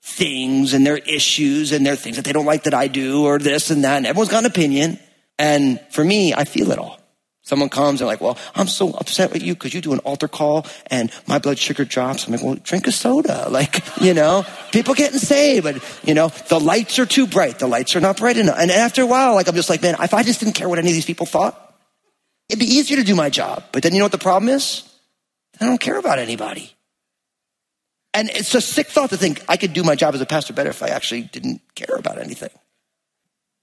things 0.02 0.72
and 0.72 0.86
their 0.86 0.96
issues 0.96 1.72
and 1.72 1.84
their 1.84 1.96
things 1.96 2.16
that 2.16 2.24
they 2.24 2.32
don't 2.32 2.46
like 2.46 2.64
that 2.64 2.74
I 2.74 2.88
do 2.88 3.24
or 3.24 3.38
this 3.38 3.70
and 3.70 3.84
that. 3.84 3.96
And 3.96 4.06
everyone's 4.06 4.30
got 4.30 4.44
an 4.44 4.46
opinion. 4.46 4.98
And 5.38 5.80
for 5.90 6.04
me, 6.04 6.32
I 6.32 6.44
feel 6.44 6.70
it 6.70 6.78
all. 6.78 7.00
Someone 7.42 7.68
comes 7.68 8.00
and 8.00 8.08
like, 8.08 8.20
well, 8.20 8.36
I'm 8.56 8.66
so 8.66 8.90
upset 8.90 9.32
with 9.32 9.40
you 9.40 9.54
because 9.54 9.72
you 9.72 9.80
do 9.80 9.92
an 9.92 10.00
altar 10.00 10.26
call 10.26 10.66
and 10.88 11.12
my 11.28 11.38
blood 11.38 11.58
sugar 11.58 11.84
drops. 11.84 12.26
I'm 12.26 12.32
like, 12.32 12.42
well, 12.42 12.56
drink 12.56 12.88
a 12.88 12.92
soda. 12.92 13.48
Like, 13.56 13.82
you 14.00 14.12
know, 14.12 14.44
people 14.72 14.94
getting 14.94 15.18
saved, 15.18 15.62
but 15.62 15.82
you 16.04 16.12
know, 16.12 16.28
the 16.48 16.59
lights 16.59 16.98
are 16.98 17.06
too 17.06 17.26
bright. 17.26 17.59
The 17.59 17.68
lights 17.68 17.94
are 17.94 18.00
not 18.00 18.16
bright 18.18 18.37
enough. 18.37 18.59
And 18.59 18.70
after 18.70 19.02
a 19.02 19.06
while, 19.06 19.35
like, 19.35 19.48
I'm 19.48 19.54
just 19.54 19.70
like, 19.70 19.80
man, 19.80 19.96
if 20.00 20.12
I 20.12 20.24
just 20.24 20.40
didn't 20.40 20.54
care 20.54 20.68
what 20.68 20.78
any 20.78 20.88
of 20.88 20.94
these 20.94 21.06
people 21.06 21.24
thought, 21.24 21.76
it'd 22.48 22.59
be 22.59 22.66
easier 22.66 22.96
to 22.98 23.04
do 23.04 23.14
my 23.14 23.30
job. 23.30 23.64
But 23.72 23.82
then 23.82 23.92
you 23.92 24.00
know 24.00 24.04
what 24.04 24.12
the 24.12 24.18
problem 24.18 24.48
is? 24.48 24.82
I 25.61 25.66
don't 25.66 25.81
care 25.81 25.99
about 25.99 26.19
anybody. 26.19 26.73
And 28.14 28.31
it's 28.31 28.55
a 28.55 28.61
sick 28.61 28.87
thought 28.87 29.11
to 29.11 29.16
think 29.16 29.42
I 29.49 29.57
could 29.57 29.73
do 29.73 29.83
my 29.83 29.95
job 29.95 30.14
as 30.14 30.21
a 30.21 30.27
pastor 30.27 30.55
better 30.55 30.71
if 30.71 30.83
I 30.83 30.88
actually 30.88 31.23
didn't 31.23 31.61
care 31.75 31.97
about 31.97 32.19
anything. 32.19 32.51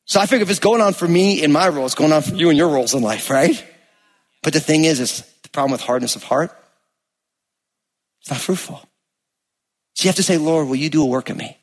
So 0.06 0.20
I 0.20 0.26
figure 0.26 0.44
if 0.44 0.50
it's 0.50 0.60
going 0.60 0.82
on 0.82 0.94
for 0.94 1.08
me 1.08 1.42
in 1.42 1.52
my 1.52 1.70
role, 1.70 1.86
it's 1.86 1.96
going 1.96 2.12
on 2.12 2.22
for 2.22 2.36
you 2.36 2.50
in 2.50 2.58
your 2.58 2.70
roles 2.70 2.94
in 2.94 3.02
life, 3.02 3.30
right? 3.30 3.64
But 4.44 4.54
the 4.54 4.60
thing 4.60 4.84
is, 4.84 5.00
is 5.00 5.22
the 5.42 5.50
problem 5.50 5.72
with 5.72 5.82
hardness 5.82 6.16
of 6.16 6.24
heart, 6.24 6.52
it's 8.22 8.30
not 8.30 8.40
fruitful. 8.40 8.82
So 9.96 10.06
you 10.06 10.10
have 10.10 10.16
to 10.16 10.24
say, 10.24 10.38
Lord, 10.38 10.68
will 10.68 10.76
you 10.76 10.90
do 10.90 11.04
a 11.04 11.06
work 11.06 11.30
in 11.30 11.38
me? 11.38 11.58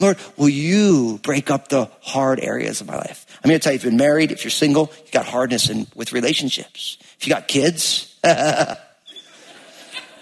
Lord, 0.00 0.18
will 0.36 0.48
you 0.48 1.20
break 1.22 1.50
up 1.50 1.68
the 1.68 1.88
hard 2.00 2.40
areas 2.40 2.80
of 2.80 2.88
my 2.88 2.96
life? 2.96 3.24
I'm 3.36 3.48
going 3.48 3.60
to 3.60 3.62
tell 3.62 3.72
you, 3.72 3.76
if 3.76 3.84
you've 3.84 3.92
been 3.92 3.98
married, 3.98 4.32
if 4.32 4.42
you're 4.42 4.50
single, 4.50 4.90
you've 5.00 5.12
got 5.12 5.26
hardness 5.26 5.70
in, 5.70 5.86
with 5.94 6.12
relationships. 6.12 6.98
If 7.18 7.26
you 7.26 7.32
got 7.32 7.46
kids, 7.46 8.18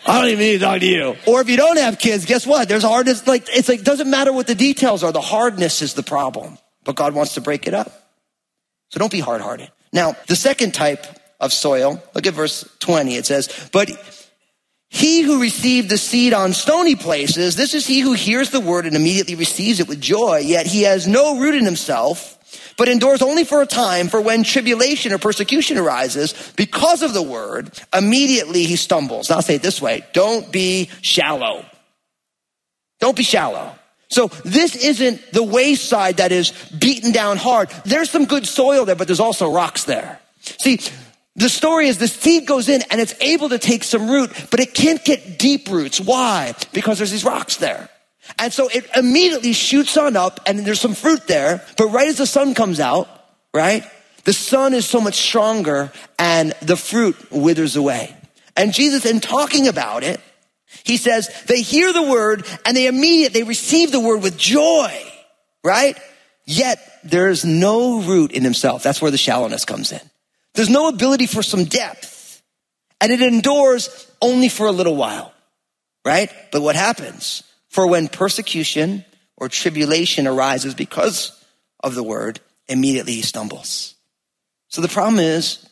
I 0.06 0.20
don't 0.20 0.30
even 0.30 0.38
need 0.38 0.52
to 0.54 0.58
talk 0.60 0.80
to 0.80 0.86
you. 0.86 1.16
Or 1.26 1.40
if 1.40 1.48
you 1.48 1.56
don't 1.56 1.78
have 1.78 1.98
kids, 1.98 2.24
guess 2.24 2.46
what? 2.46 2.68
There's 2.68 2.82
hardness. 2.82 3.26
Like, 3.26 3.46
it's 3.48 3.68
like, 3.68 3.82
doesn't 3.82 4.10
matter 4.10 4.32
what 4.32 4.46
the 4.46 4.54
details 4.54 5.04
are. 5.04 5.12
The 5.12 5.20
hardness 5.20 5.82
is 5.82 5.94
the 5.94 6.02
problem, 6.02 6.58
but 6.84 6.96
God 6.96 7.14
wants 7.14 7.34
to 7.34 7.40
break 7.40 7.66
it 7.66 7.74
up. 7.74 7.92
So 8.88 8.98
don't 8.98 9.12
be 9.12 9.20
hard 9.20 9.40
hearted. 9.40 9.70
Now, 9.92 10.16
the 10.26 10.36
second 10.36 10.74
type 10.74 11.06
of 11.38 11.52
soil, 11.52 12.02
look 12.14 12.26
at 12.26 12.34
verse 12.34 12.68
20. 12.80 13.16
It 13.16 13.26
says, 13.26 13.68
but 13.72 13.90
he 14.88 15.22
who 15.22 15.40
received 15.40 15.88
the 15.88 15.98
seed 15.98 16.32
on 16.32 16.52
stony 16.52 16.96
places, 16.96 17.54
this 17.54 17.74
is 17.74 17.86
he 17.86 18.00
who 18.00 18.12
hears 18.12 18.50
the 18.50 18.60
word 18.60 18.86
and 18.86 18.96
immediately 18.96 19.36
receives 19.36 19.80
it 19.80 19.88
with 19.88 20.00
joy, 20.00 20.38
yet 20.38 20.66
he 20.66 20.82
has 20.82 21.06
no 21.06 21.38
root 21.38 21.54
in 21.54 21.64
himself 21.64 22.36
but 22.76 22.88
endures 22.88 23.22
only 23.22 23.44
for 23.44 23.62
a 23.62 23.66
time, 23.66 24.08
for 24.08 24.20
when 24.20 24.42
tribulation 24.42 25.12
or 25.12 25.18
persecution 25.18 25.78
arises 25.78 26.34
because 26.56 27.02
of 27.02 27.12
the 27.12 27.22
word, 27.22 27.70
immediately 27.94 28.64
he 28.64 28.76
stumbles. 28.76 29.28
Now 29.28 29.36
I'll 29.36 29.42
say 29.42 29.56
it 29.56 29.62
this 29.62 29.82
way 29.82 30.04
don't 30.12 30.50
be 30.50 30.90
shallow. 31.02 31.64
Don't 33.00 33.16
be 33.16 33.22
shallow. 33.22 33.74
So 34.10 34.26
this 34.44 34.74
isn't 34.76 35.32
the 35.32 35.42
wayside 35.42 36.16
that 36.16 36.32
is 36.32 36.52
beaten 36.76 37.12
down 37.12 37.36
hard. 37.36 37.70
There's 37.84 38.10
some 38.10 38.24
good 38.24 38.46
soil 38.46 38.84
there, 38.84 38.96
but 38.96 39.06
there's 39.06 39.20
also 39.20 39.52
rocks 39.52 39.84
there. 39.84 40.18
See, 40.40 40.80
the 41.36 41.48
story 41.48 41.86
is 41.86 41.98
the 41.98 42.08
seed 42.08 42.46
goes 42.46 42.68
in 42.68 42.82
and 42.90 43.00
it's 43.00 43.14
able 43.20 43.50
to 43.50 43.58
take 43.58 43.84
some 43.84 44.10
root, 44.10 44.32
but 44.50 44.58
it 44.58 44.74
can't 44.74 45.02
get 45.04 45.38
deep 45.38 45.68
roots. 45.68 46.00
Why? 46.00 46.54
Because 46.72 46.98
there's 46.98 47.12
these 47.12 47.24
rocks 47.24 47.56
there. 47.56 47.88
And 48.38 48.52
so 48.52 48.68
it 48.68 48.88
immediately 48.96 49.52
shoots 49.52 49.96
on 49.96 50.16
up 50.16 50.40
and 50.46 50.60
there's 50.60 50.80
some 50.80 50.94
fruit 50.94 51.26
there. 51.26 51.64
But 51.76 51.88
right 51.88 52.08
as 52.08 52.18
the 52.18 52.26
sun 52.26 52.54
comes 52.54 52.80
out, 52.80 53.08
right? 53.54 53.84
The 54.24 54.32
sun 54.32 54.74
is 54.74 54.86
so 54.86 55.00
much 55.00 55.14
stronger 55.14 55.92
and 56.18 56.52
the 56.62 56.76
fruit 56.76 57.16
withers 57.30 57.76
away. 57.76 58.14
And 58.56 58.72
Jesus, 58.72 59.06
in 59.06 59.20
talking 59.20 59.68
about 59.68 60.02
it, 60.02 60.20
he 60.84 60.96
says 60.96 61.28
they 61.46 61.62
hear 61.62 61.92
the 61.92 62.02
word 62.02 62.46
and 62.64 62.76
they 62.76 62.86
immediately, 62.86 63.42
receive 63.42 63.92
the 63.92 64.00
word 64.00 64.22
with 64.22 64.36
joy, 64.36 64.92
right? 65.64 65.98
Yet 66.44 66.78
there's 67.04 67.44
no 67.44 68.00
root 68.00 68.32
in 68.32 68.44
himself. 68.44 68.82
That's 68.82 69.00
where 69.00 69.10
the 69.10 69.16
shallowness 69.16 69.64
comes 69.64 69.92
in. 69.92 70.00
There's 70.54 70.70
no 70.70 70.88
ability 70.88 71.26
for 71.26 71.42
some 71.42 71.64
depth 71.64 72.42
and 73.00 73.12
it 73.12 73.22
endures 73.22 74.10
only 74.20 74.48
for 74.48 74.66
a 74.66 74.72
little 74.72 74.96
while, 74.96 75.32
right? 76.04 76.30
But 76.52 76.62
what 76.62 76.76
happens? 76.76 77.42
For 77.70 77.86
when 77.86 78.08
persecution 78.08 79.04
or 79.36 79.48
tribulation 79.48 80.26
arises 80.26 80.74
because 80.74 81.42
of 81.82 81.94
the 81.94 82.02
word, 82.02 82.40
immediately 82.68 83.14
he 83.14 83.22
stumbles. 83.22 83.94
So 84.68 84.82
the 84.82 84.88
problem 84.88 85.18
is, 85.18 85.66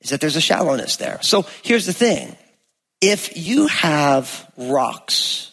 is 0.00 0.10
that 0.10 0.20
there's 0.20 0.36
a 0.36 0.40
shallowness 0.40 0.96
there. 0.96 1.18
So 1.22 1.46
here's 1.62 1.86
the 1.86 1.92
thing. 1.92 2.36
If 3.00 3.36
you 3.36 3.66
have 3.68 4.50
rocks 4.56 5.52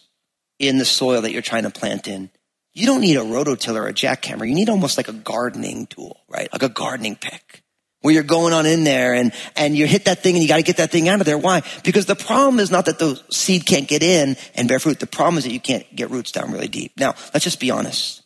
in 0.59 0.77
the 0.77 0.85
soil 0.85 1.21
that 1.21 1.33
you're 1.33 1.41
trying 1.41 1.63
to 1.63 1.69
plant 1.69 2.07
in, 2.07 2.29
you 2.73 2.85
don't 2.85 3.01
need 3.01 3.17
a 3.17 3.21
rototiller 3.21 3.81
or 3.81 3.87
a 3.87 3.93
jackhammer. 3.93 4.47
You 4.47 4.55
need 4.55 4.69
almost 4.69 4.97
like 4.97 5.09
a 5.09 5.13
gardening 5.13 5.87
tool, 5.87 6.21
right? 6.29 6.51
Like 6.51 6.63
a 6.63 6.69
gardening 6.69 7.17
pick 7.17 7.60
where 8.01 8.13
you're 8.13 8.23
going 8.23 8.53
on 8.53 8.65
in 8.65 8.83
there 8.83 9.13
and, 9.13 9.31
and 9.55 9.75
you 9.75 9.85
hit 9.85 10.05
that 10.05 10.23
thing 10.23 10.35
and 10.35 10.41
you 10.41 10.47
got 10.49 10.57
to 10.57 10.63
get 10.63 10.77
that 10.77 10.91
thing 10.91 11.07
out 11.07 11.19
of 11.19 11.25
there. 11.25 11.37
Why? 11.37 11.61
Because 11.83 12.05
the 12.05 12.15
problem 12.15 12.59
is 12.59 12.71
not 12.71 12.85
that 12.85 12.99
the 12.99 13.21
seed 13.29 13.65
can't 13.65 13.87
get 13.87 14.03
in 14.03 14.37
and 14.55 14.67
bear 14.67 14.79
fruit. 14.79 14.99
The 14.99 15.07
problem 15.07 15.37
is 15.37 15.43
that 15.43 15.53
you 15.53 15.59
can't 15.59 15.85
get 15.95 16.09
roots 16.09 16.31
down 16.31 16.51
really 16.51 16.67
deep. 16.67 16.93
Now, 16.97 17.15
let's 17.33 17.43
just 17.43 17.59
be 17.59 17.71
honest. 17.71 18.23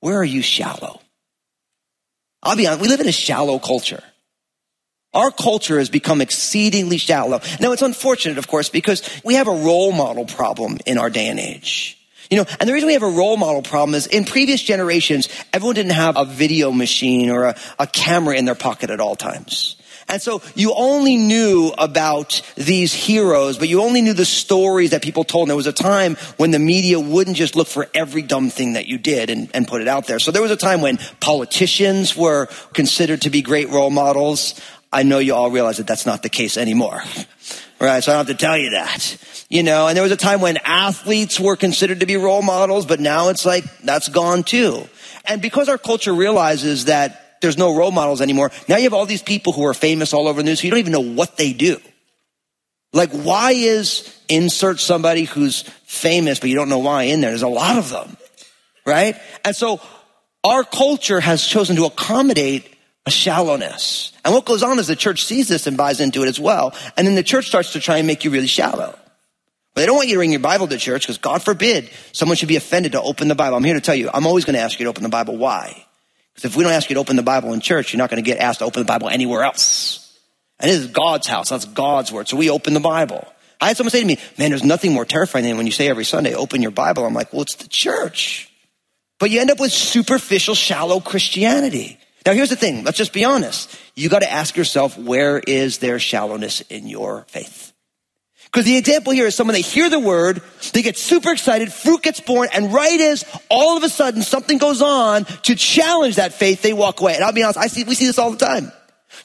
Where 0.00 0.16
are 0.16 0.24
you 0.24 0.42
shallow? 0.42 1.00
I'll 2.42 2.56
be 2.56 2.66
honest. 2.66 2.82
We 2.82 2.88
live 2.88 3.00
in 3.00 3.08
a 3.08 3.12
shallow 3.12 3.58
culture. 3.58 4.02
Our 5.14 5.30
culture 5.30 5.78
has 5.78 5.88
become 5.88 6.20
exceedingly 6.20 6.98
shallow. 6.98 7.40
Now 7.60 7.72
it's 7.72 7.82
unfortunate, 7.82 8.38
of 8.38 8.48
course, 8.48 8.68
because 8.68 9.08
we 9.24 9.34
have 9.34 9.48
a 9.48 9.52
role 9.52 9.92
model 9.92 10.26
problem 10.26 10.78
in 10.84 10.98
our 10.98 11.08
day 11.08 11.28
and 11.28 11.40
age. 11.40 11.96
You 12.30 12.38
know, 12.38 12.46
and 12.58 12.68
the 12.68 12.72
reason 12.72 12.88
we 12.88 12.94
have 12.94 13.02
a 13.02 13.10
role 13.10 13.36
model 13.36 13.62
problem 13.62 13.94
is 13.94 14.06
in 14.06 14.24
previous 14.24 14.62
generations, 14.62 15.28
everyone 15.52 15.76
didn't 15.76 15.92
have 15.92 16.16
a 16.16 16.24
video 16.24 16.72
machine 16.72 17.30
or 17.30 17.44
a, 17.44 17.56
a 17.78 17.86
camera 17.86 18.36
in 18.36 18.44
their 18.44 18.54
pocket 18.54 18.90
at 18.90 19.00
all 19.00 19.16
times. 19.16 19.76
And 20.08 20.22
so 20.22 20.40
you 20.54 20.72
only 20.74 21.16
knew 21.16 21.72
about 21.76 22.40
these 22.54 22.94
heroes, 22.94 23.58
but 23.58 23.68
you 23.68 23.82
only 23.82 24.02
knew 24.02 24.12
the 24.12 24.24
stories 24.24 24.90
that 24.90 25.02
people 25.02 25.24
told. 25.24 25.44
And 25.44 25.50
there 25.50 25.56
was 25.56 25.66
a 25.66 25.72
time 25.72 26.14
when 26.36 26.52
the 26.52 26.60
media 26.60 27.00
wouldn't 27.00 27.36
just 27.36 27.56
look 27.56 27.66
for 27.66 27.88
every 27.92 28.22
dumb 28.22 28.50
thing 28.50 28.74
that 28.74 28.86
you 28.86 28.98
did 28.98 29.30
and, 29.30 29.50
and 29.52 29.66
put 29.66 29.80
it 29.80 29.88
out 29.88 30.06
there. 30.06 30.20
So 30.20 30.30
there 30.30 30.42
was 30.42 30.52
a 30.52 30.56
time 30.56 30.80
when 30.80 30.98
politicians 31.18 32.16
were 32.16 32.46
considered 32.72 33.22
to 33.22 33.30
be 33.30 33.42
great 33.42 33.68
role 33.70 33.90
models. 33.90 34.60
I 34.92 35.02
know 35.02 35.18
you 35.18 35.34
all 35.34 35.50
realize 35.50 35.78
that 35.78 35.88
that's 35.88 36.06
not 36.06 36.22
the 36.22 36.30
case 36.30 36.56
anymore. 36.56 37.02
Right? 37.78 38.02
So 38.02 38.10
I 38.10 38.16
don't 38.16 38.26
have 38.26 38.38
to 38.38 38.42
tell 38.42 38.56
you 38.56 38.70
that. 38.70 39.35
You 39.48 39.62
know, 39.62 39.86
and 39.86 39.96
there 39.96 40.02
was 40.02 40.12
a 40.12 40.16
time 40.16 40.40
when 40.40 40.56
athletes 40.64 41.38
were 41.38 41.54
considered 41.54 42.00
to 42.00 42.06
be 42.06 42.16
role 42.16 42.42
models, 42.42 42.84
but 42.84 42.98
now 42.98 43.28
it's 43.28 43.46
like 43.46 43.64
that's 43.78 44.08
gone 44.08 44.42
too. 44.42 44.88
And 45.24 45.40
because 45.40 45.68
our 45.68 45.78
culture 45.78 46.12
realizes 46.12 46.86
that 46.86 47.40
there's 47.40 47.56
no 47.56 47.76
role 47.76 47.92
models 47.92 48.20
anymore, 48.20 48.50
now 48.68 48.76
you 48.76 48.84
have 48.84 48.94
all 48.94 49.06
these 49.06 49.22
people 49.22 49.52
who 49.52 49.64
are 49.64 49.74
famous 49.74 50.12
all 50.12 50.26
over 50.26 50.42
the 50.42 50.48
news, 50.48 50.60
so 50.60 50.64
you 50.64 50.70
don't 50.70 50.80
even 50.80 50.92
know 50.92 51.00
what 51.00 51.36
they 51.36 51.52
do. 51.52 51.78
Like, 52.92 53.10
why 53.10 53.52
is 53.52 54.12
insert 54.28 54.80
somebody 54.80 55.24
who's 55.24 55.62
famous, 55.84 56.40
but 56.40 56.48
you 56.48 56.56
don't 56.56 56.68
know 56.68 56.78
why 56.78 57.04
in 57.04 57.20
there? 57.20 57.30
There's 57.30 57.42
a 57.42 57.48
lot 57.48 57.78
of 57.78 57.90
them, 57.90 58.16
right? 58.84 59.16
And 59.44 59.54
so 59.54 59.80
our 60.42 60.64
culture 60.64 61.20
has 61.20 61.46
chosen 61.46 61.76
to 61.76 61.84
accommodate 61.84 62.66
a 63.04 63.10
shallowness. 63.10 64.12
And 64.24 64.34
what 64.34 64.44
goes 64.44 64.62
on 64.62 64.78
is 64.78 64.88
the 64.88 64.96
church 64.96 65.24
sees 65.24 65.46
this 65.46 65.66
and 65.66 65.76
buys 65.76 66.00
into 66.00 66.22
it 66.24 66.28
as 66.28 66.40
well. 66.40 66.74
And 66.96 67.06
then 67.06 67.14
the 67.14 67.22
church 67.22 67.46
starts 67.46 67.74
to 67.74 67.80
try 67.80 67.98
and 67.98 68.06
make 68.06 68.24
you 68.24 68.30
really 68.30 68.48
shallow. 68.48 68.98
But 69.76 69.82
they 69.82 69.86
don't 69.88 69.96
want 69.96 70.08
you 70.08 70.14
to 70.14 70.20
bring 70.20 70.30
your 70.30 70.40
Bible 70.40 70.66
to 70.68 70.78
church 70.78 71.02
because 71.02 71.18
God 71.18 71.42
forbid 71.42 71.90
someone 72.12 72.38
should 72.38 72.48
be 72.48 72.56
offended 72.56 72.92
to 72.92 73.02
open 73.02 73.28
the 73.28 73.34
Bible. 73.34 73.58
I'm 73.58 73.62
here 73.62 73.74
to 73.74 73.80
tell 73.82 73.94
you, 73.94 74.08
I'm 74.12 74.26
always 74.26 74.46
going 74.46 74.54
to 74.54 74.60
ask 74.60 74.80
you 74.80 74.84
to 74.84 74.88
open 74.88 75.02
the 75.02 75.10
Bible. 75.10 75.36
Why? 75.36 75.84
Because 76.34 76.50
if 76.50 76.56
we 76.56 76.64
don't 76.64 76.72
ask 76.72 76.88
you 76.88 76.94
to 76.94 77.00
open 77.00 77.16
the 77.16 77.22
Bible 77.22 77.52
in 77.52 77.60
church, 77.60 77.92
you're 77.92 77.98
not 77.98 78.08
going 78.08 78.24
to 78.24 78.26
get 78.26 78.38
asked 78.38 78.60
to 78.60 78.64
open 78.64 78.80
the 78.80 78.86
Bible 78.86 79.10
anywhere 79.10 79.42
else. 79.42 80.18
And 80.58 80.70
this 80.70 80.80
is 80.80 80.86
God's 80.86 81.26
house. 81.26 81.50
That's 81.50 81.66
God's 81.66 82.10
word. 82.10 82.26
So 82.26 82.38
we 82.38 82.48
open 82.48 82.72
the 82.72 82.80
Bible. 82.80 83.28
I 83.60 83.68
had 83.68 83.76
someone 83.76 83.90
say 83.90 84.00
to 84.00 84.06
me, 84.06 84.18
man, 84.38 84.48
there's 84.48 84.64
nothing 84.64 84.94
more 84.94 85.04
terrifying 85.04 85.44
than 85.44 85.58
when 85.58 85.66
you 85.66 85.72
say 85.72 85.88
every 85.88 86.06
Sunday, 86.06 86.34
open 86.34 86.62
your 86.62 86.70
Bible. 86.70 87.04
I'm 87.04 87.12
like, 87.12 87.34
well, 87.34 87.42
it's 87.42 87.56
the 87.56 87.68
church. 87.68 88.50
But 89.18 89.28
you 89.28 89.42
end 89.42 89.50
up 89.50 89.60
with 89.60 89.72
superficial, 89.72 90.54
shallow 90.54 91.00
Christianity. 91.00 91.98
Now 92.24 92.32
here's 92.32 92.48
the 92.48 92.56
thing. 92.56 92.82
Let's 92.82 92.96
just 92.96 93.12
be 93.12 93.26
honest. 93.26 93.78
You 93.94 94.08
got 94.08 94.20
to 94.20 94.32
ask 94.32 94.56
yourself, 94.56 94.96
where 94.96 95.38
is 95.38 95.78
there 95.78 95.98
shallowness 95.98 96.62
in 96.62 96.86
your 96.86 97.26
faith? 97.28 97.74
Because 98.56 98.64
the 98.64 98.78
example 98.78 99.12
here 99.12 99.26
is 99.26 99.34
someone, 99.34 99.52
they 99.52 99.60
hear 99.60 99.90
the 99.90 99.98
word, 99.98 100.40
they 100.72 100.80
get 100.80 100.96
super 100.96 101.30
excited, 101.30 101.70
fruit 101.70 102.02
gets 102.02 102.20
born, 102.20 102.48
and 102.54 102.72
right 102.72 102.98
as 103.02 103.22
all 103.50 103.76
of 103.76 103.82
a 103.82 103.90
sudden 103.90 104.22
something 104.22 104.56
goes 104.56 104.80
on 104.80 105.26
to 105.42 105.54
challenge 105.54 106.16
that 106.16 106.32
faith, 106.32 106.62
they 106.62 106.72
walk 106.72 107.02
away. 107.02 107.16
And 107.16 107.22
I'll 107.22 107.34
be 107.34 107.42
honest, 107.42 107.58
I 107.58 107.66
see, 107.66 107.84
we 107.84 107.94
see 107.94 108.06
this 108.06 108.18
all 108.18 108.30
the 108.30 108.38
time. 108.38 108.72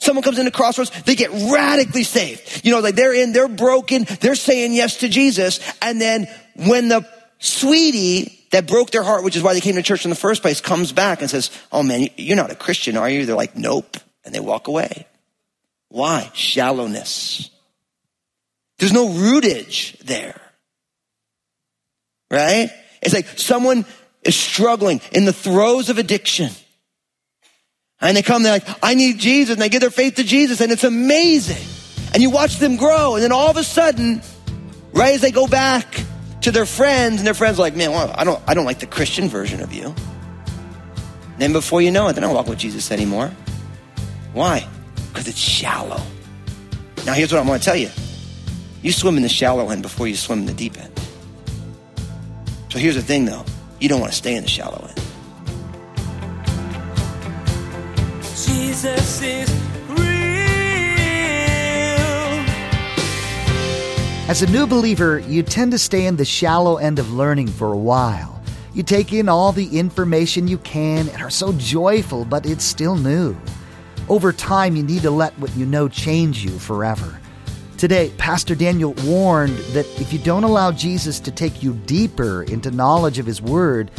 Someone 0.00 0.22
comes 0.22 0.38
into 0.38 0.50
Crossroads, 0.50 0.90
they 1.04 1.14
get 1.14 1.30
radically 1.50 2.04
saved. 2.04 2.60
You 2.62 2.72
know, 2.72 2.80
like 2.80 2.94
they're 2.94 3.14
in, 3.14 3.32
they're 3.32 3.48
broken, 3.48 4.04
they're 4.20 4.34
saying 4.34 4.74
yes 4.74 4.98
to 4.98 5.08
Jesus, 5.08 5.60
and 5.80 5.98
then 5.98 6.28
when 6.66 6.88
the 6.88 7.08
sweetie 7.38 8.38
that 8.50 8.66
broke 8.66 8.90
their 8.90 9.02
heart, 9.02 9.24
which 9.24 9.34
is 9.34 9.42
why 9.42 9.54
they 9.54 9.62
came 9.62 9.76
to 9.76 9.82
church 9.82 10.04
in 10.04 10.10
the 10.10 10.14
first 10.14 10.42
place, 10.42 10.60
comes 10.60 10.92
back 10.92 11.22
and 11.22 11.30
says, 11.30 11.50
Oh 11.72 11.82
man, 11.82 12.06
you're 12.18 12.36
not 12.36 12.50
a 12.50 12.54
Christian, 12.54 12.98
are 12.98 13.08
you? 13.08 13.24
They're 13.24 13.34
like, 13.34 13.56
Nope. 13.56 13.96
And 14.26 14.34
they 14.34 14.40
walk 14.40 14.68
away. 14.68 15.06
Why? 15.88 16.30
Shallowness. 16.34 17.48
There's 18.82 18.92
no 18.92 19.10
rootage 19.10 19.96
there. 20.00 20.40
Right? 22.32 22.68
It's 23.00 23.14
like 23.14 23.38
someone 23.38 23.86
is 24.24 24.34
struggling 24.34 25.00
in 25.12 25.24
the 25.24 25.32
throes 25.32 25.88
of 25.88 25.98
addiction. 25.98 26.50
And 28.00 28.16
they 28.16 28.22
come, 28.22 28.42
they're 28.42 28.54
like, 28.54 28.66
I 28.82 28.94
need 28.94 29.20
Jesus. 29.20 29.52
And 29.52 29.62
they 29.62 29.68
give 29.68 29.82
their 29.82 29.90
faith 29.90 30.16
to 30.16 30.24
Jesus. 30.24 30.60
And 30.60 30.72
it's 30.72 30.82
amazing. 30.82 31.64
And 32.12 32.24
you 32.24 32.30
watch 32.30 32.56
them 32.56 32.74
grow. 32.74 33.14
And 33.14 33.22
then 33.22 33.30
all 33.30 33.48
of 33.48 33.56
a 33.56 33.62
sudden, 33.62 34.20
right 34.92 35.14
as 35.14 35.20
they 35.20 35.30
go 35.30 35.46
back 35.46 35.86
to 36.40 36.50
their 36.50 36.66
friends, 36.66 37.18
and 37.18 37.26
their 37.26 37.34
friends 37.34 37.60
are 37.60 37.62
like, 37.62 37.76
man, 37.76 37.92
well, 37.92 38.12
I 38.16 38.24
don't, 38.24 38.42
I 38.48 38.54
don't 38.54 38.64
like 38.64 38.80
the 38.80 38.88
Christian 38.88 39.28
version 39.28 39.60
of 39.60 39.72
you. 39.72 39.94
Then 41.38 41.52
before 41.52 41.82
you 41.82 41.92
know 41.92 42.08
it, 42.08 42.14
they're 42.14 42.22
not 42.22 42.34
walking 42.34 42.50
with 42.50 42.58
Jesus 42.58 42.90
anymore. 42.90 43.30
Why? 44.32 44.66
Because 45.12 45.28
it's 45.28 45.38
shallow. 45.38 46.02
Now 47.06 47.12
here's 47.12 47.32
what 47.32 47.38
I'm 47.38 47.46
going 47.46 47.60
to 47.60 47.64
tell 47.64 47.76
you. 47.76 47.90
You 48.82 48.90
swim 48.90 49.16
in 49.16 49.22
the 49.22 49.28
shallow 49.28 49.70
end 49.70 49.82
before 49.82 50.08
you 50.08 50.16
swim 50.16 50.40
in 50.40 50.46
the 50.46 50.54
deep 50.54 50.76
end. 50.76 50.92
So 52.68 52.80
here's 52.80 52.96
the 52.96 53.02
thing 53.02 53.24
though. 53.24 53.44
You 53.78 53.88
don't 53.88 54.00
want 54.00 54.12
to 54.12 54.18
stay 54.18 54.34
in 54.34 54.42
the 54.42 54.48
shallow 54.48 54.84
end. 54.88 54.98
Jesus 58.22 59.22
is 59.22 59.48
real. 59.88 60.02
As 64.28 64.42
a 64.42 64.50
new 64.50 64.66
believer, 64.66 65.20
you 65.20 65.44
tend 65.44 65.70
to 65.72 65.78
stay 65.78 66.06
in 66.06 66.16
the 66.16 66.24
shallow 66.24 66.78
end 66.78 66.98
of 66.98 67.12
learning 67.12 67.48
for 67.48 67.72
a 67.72 67.76
while. 67.76 68.42
You 68.74 68.82
take 68.82 69.12
in 69.12 69.28
all 69.28 69.52
the 69.52 69.78
information 69.78 70.48
you 70.48 70.58
can 70.58 71.08
and 71.08 71.22
are 71.22 71.30
so 71.30 71.52
joyful, 71.52 72.24
but 72.24 72.46
it's 72.46 72.64
still 72.64 72.96
new. 72.96 73.36
Over 74.08 74.32
time, 74.32 74.74
you 74.74 74.82
need 74.82 75.02
to 75.02 75.10
let 75.10 75.38
what 75.38 75.54
you 75.54 75.66
know 75.66 75.88
change 75.88 76.44
you 76.44 76.58
forever. 76.58 77.20
Today, 77.82 78.12
Pastor 78.16 78.54
Daniel 78.54 78.94
warned 79.02 79.58
that 79.74 79.84
if 80.00 80.12
you 80.12 80.20
don't 80.20 80.44
allow 80.44 80.70
Jesus 80.70 81.18
to 81.18 81.32
take 81.32 81.64
you 81.64 81.74
deeper 81.84 82.44
into 82.44 82.70
knowledge 82.70 83.18
of 83.18 83.26
His 83.26 83.42
Word, 83.42 83.90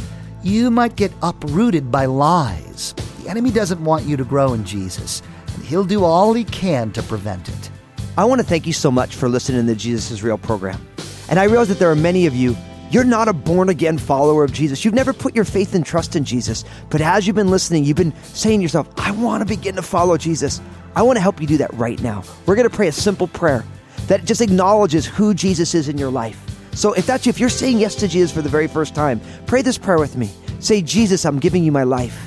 you 0.41 0.71
might 0.71 0.95
get 0.95 1.11
uprooted 1.21 1.91
by 1.91 2.05
lies. 2.05 2.93
The 3.21 3.29
enemy 3.29 3.51
doesn't 3.51 3.83
want 3.83 4.05
you 4.05 4.15
to 4.15 4.23
grow 4.23 4.53
in 4.53 4.63
Jesus, 4.63 5.21
and 5.53 5.65
he'll 5.65 5.83
do 5.83 6.05
all 6.05 6.31
he 6.31 6.45
can 6.45 6.93
to 6.93 7.03
prevent 7.03 7.49
it. 7.49 7.71
I 8.17 8.23
want 8.23 8.39
to 8.39 8.47
thank 8.47 8.65
you 8.65 8.71
so 8.71 8.89
much 8.89 9.15
for 9.15 9.27
listening 9.27 9.67
to 9.67 9.75
Jesus 9.75 10.11
is 10.11 10.23
Real 10.23 10.37
program. 10.37 10.79
And 11.27 11.37
I 11.37 11.43
realize 11.43 11.67
that 11.67 11.79
there 11.79 11.91
are 11.91 11.93
many 11.93 12.25
of 12.25 12.33
you, 12.33 12.55
you're 12.89 13.03
not 13.03 13.27
a 13.27 13.33
born 13.33 13.67
again 13.67 13.97
follower 13.97 14.45
of 14.45 14.53
Jesus. 14.53 14.85
You've 14.85 14.93
never 14.93 15.11
put 15.11 15.35
your 15.35 15.43
faith 15.43 15.75
and 15.75 15.85
trust 15.85 16.15
in 16.15 16.23
Jesus. 16.23 16.63
But 16.89 17.01
as 17.01 17.27
you've 17.27 17.35
been 17.35 17.51
listening, 17.51 17.83
you've 17.83 17.97
been 17.97 18.15
saying 18.23 18.59
to 18.59 18.63
yourself, 18.63 18.87
I 18.95 19.11
want 19.11 19.41
to 19.41 19.45
begin 19.45 19.75
to 19.75 19.81
follow 19.81 20.15
Jesus. 20.15 20.61
I 20.95 21.01
want 21.01 21.17
to 21.17 21.21
help 21.21 21.41
you 21.41 21.47
do 21.47 21.57
that 21.57 21.73
right 21.73 22.01
now. 22.01 22.23
We're 22.45 22.55
going 22.55 22.69
to 22.69 22.73
pray 22.73 22.87
a 22.87 22.93
simple 22.93 23.27
prayer 23.27 23.65
that 24.07 24.25
just 24.25 24.41
acknowledges 24.41 25.05
who 25.05 25.33
Jesus 25.33 25.73
is 25.73 25.89
in 25.89 25.97
your 25.97 26.11
life. 26.11 26.39
So 26.73 26.93
if 26.93 27.05
that's 27.05 27.25
you, 27.25 27.29
if 27.29 27.39
you're 27.39 27.49
saying 27.49 27.79
yes 27.79 27.95
to 27.95 28.07
Jesus 28.07 28.31
for 28.31 28.41
the 28.41 28.49
very 28.49 28.67
first 28.67 28.95
time, 28.95 29.21
pray 29.45 29.61
this 29.61 29.77
prayer 29.77 29.99
with 29.99 30.17
me. 30.17 30.31
Say, 30.59 30.81
Jesus, 30.81 31.25
I'm 31.25 31.39
giving 31.39 31.63
you 31.63 31.71
my 31.71 31.83
life. 31.83 32.19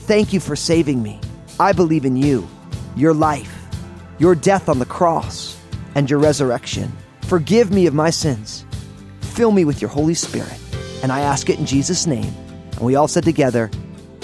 Thank 0.00 0.32
you 0.32 0.40
for 0.40 0.56
saving 0.56 1.02
me. 1.02 1.20
I 1.58 1.72
believe 1.72 2.04
in 2.04 2.16
you, 2.16 2.48
your 2.96 3.14
life, 3.14 3.54
your 4.18 4.34
death 4.34 4.68
on 4.68 4.78
the 4.78 4.86
cross, 4.86 5.58
and 5.94 6.08
your 6.08 6.18
resurrection. 6.18 6.92
Forgive 7.22 7.70
me 7.70 7.86
of 7.86 7.94
my 7.94 8.10
sins. 8.10 8.64
Fill 9.20 9.50
me 9.50 9.64
with 9.64 9.82
your 9.82 9.90
Holy 9.90 10.14
Spirit. 10.14 10.58
And 11.02 11.12
I 11.12 11.20
ask 11.20 11.50
it 11.50 11.58
in 11.58 11.66
Jesus' 11.66 12.06
name. 12.06 12.32
And 12.72 12.80
we 12.80 12.94
all 12.94 13.08
said 13.08 13.24
together, 13.24 13.70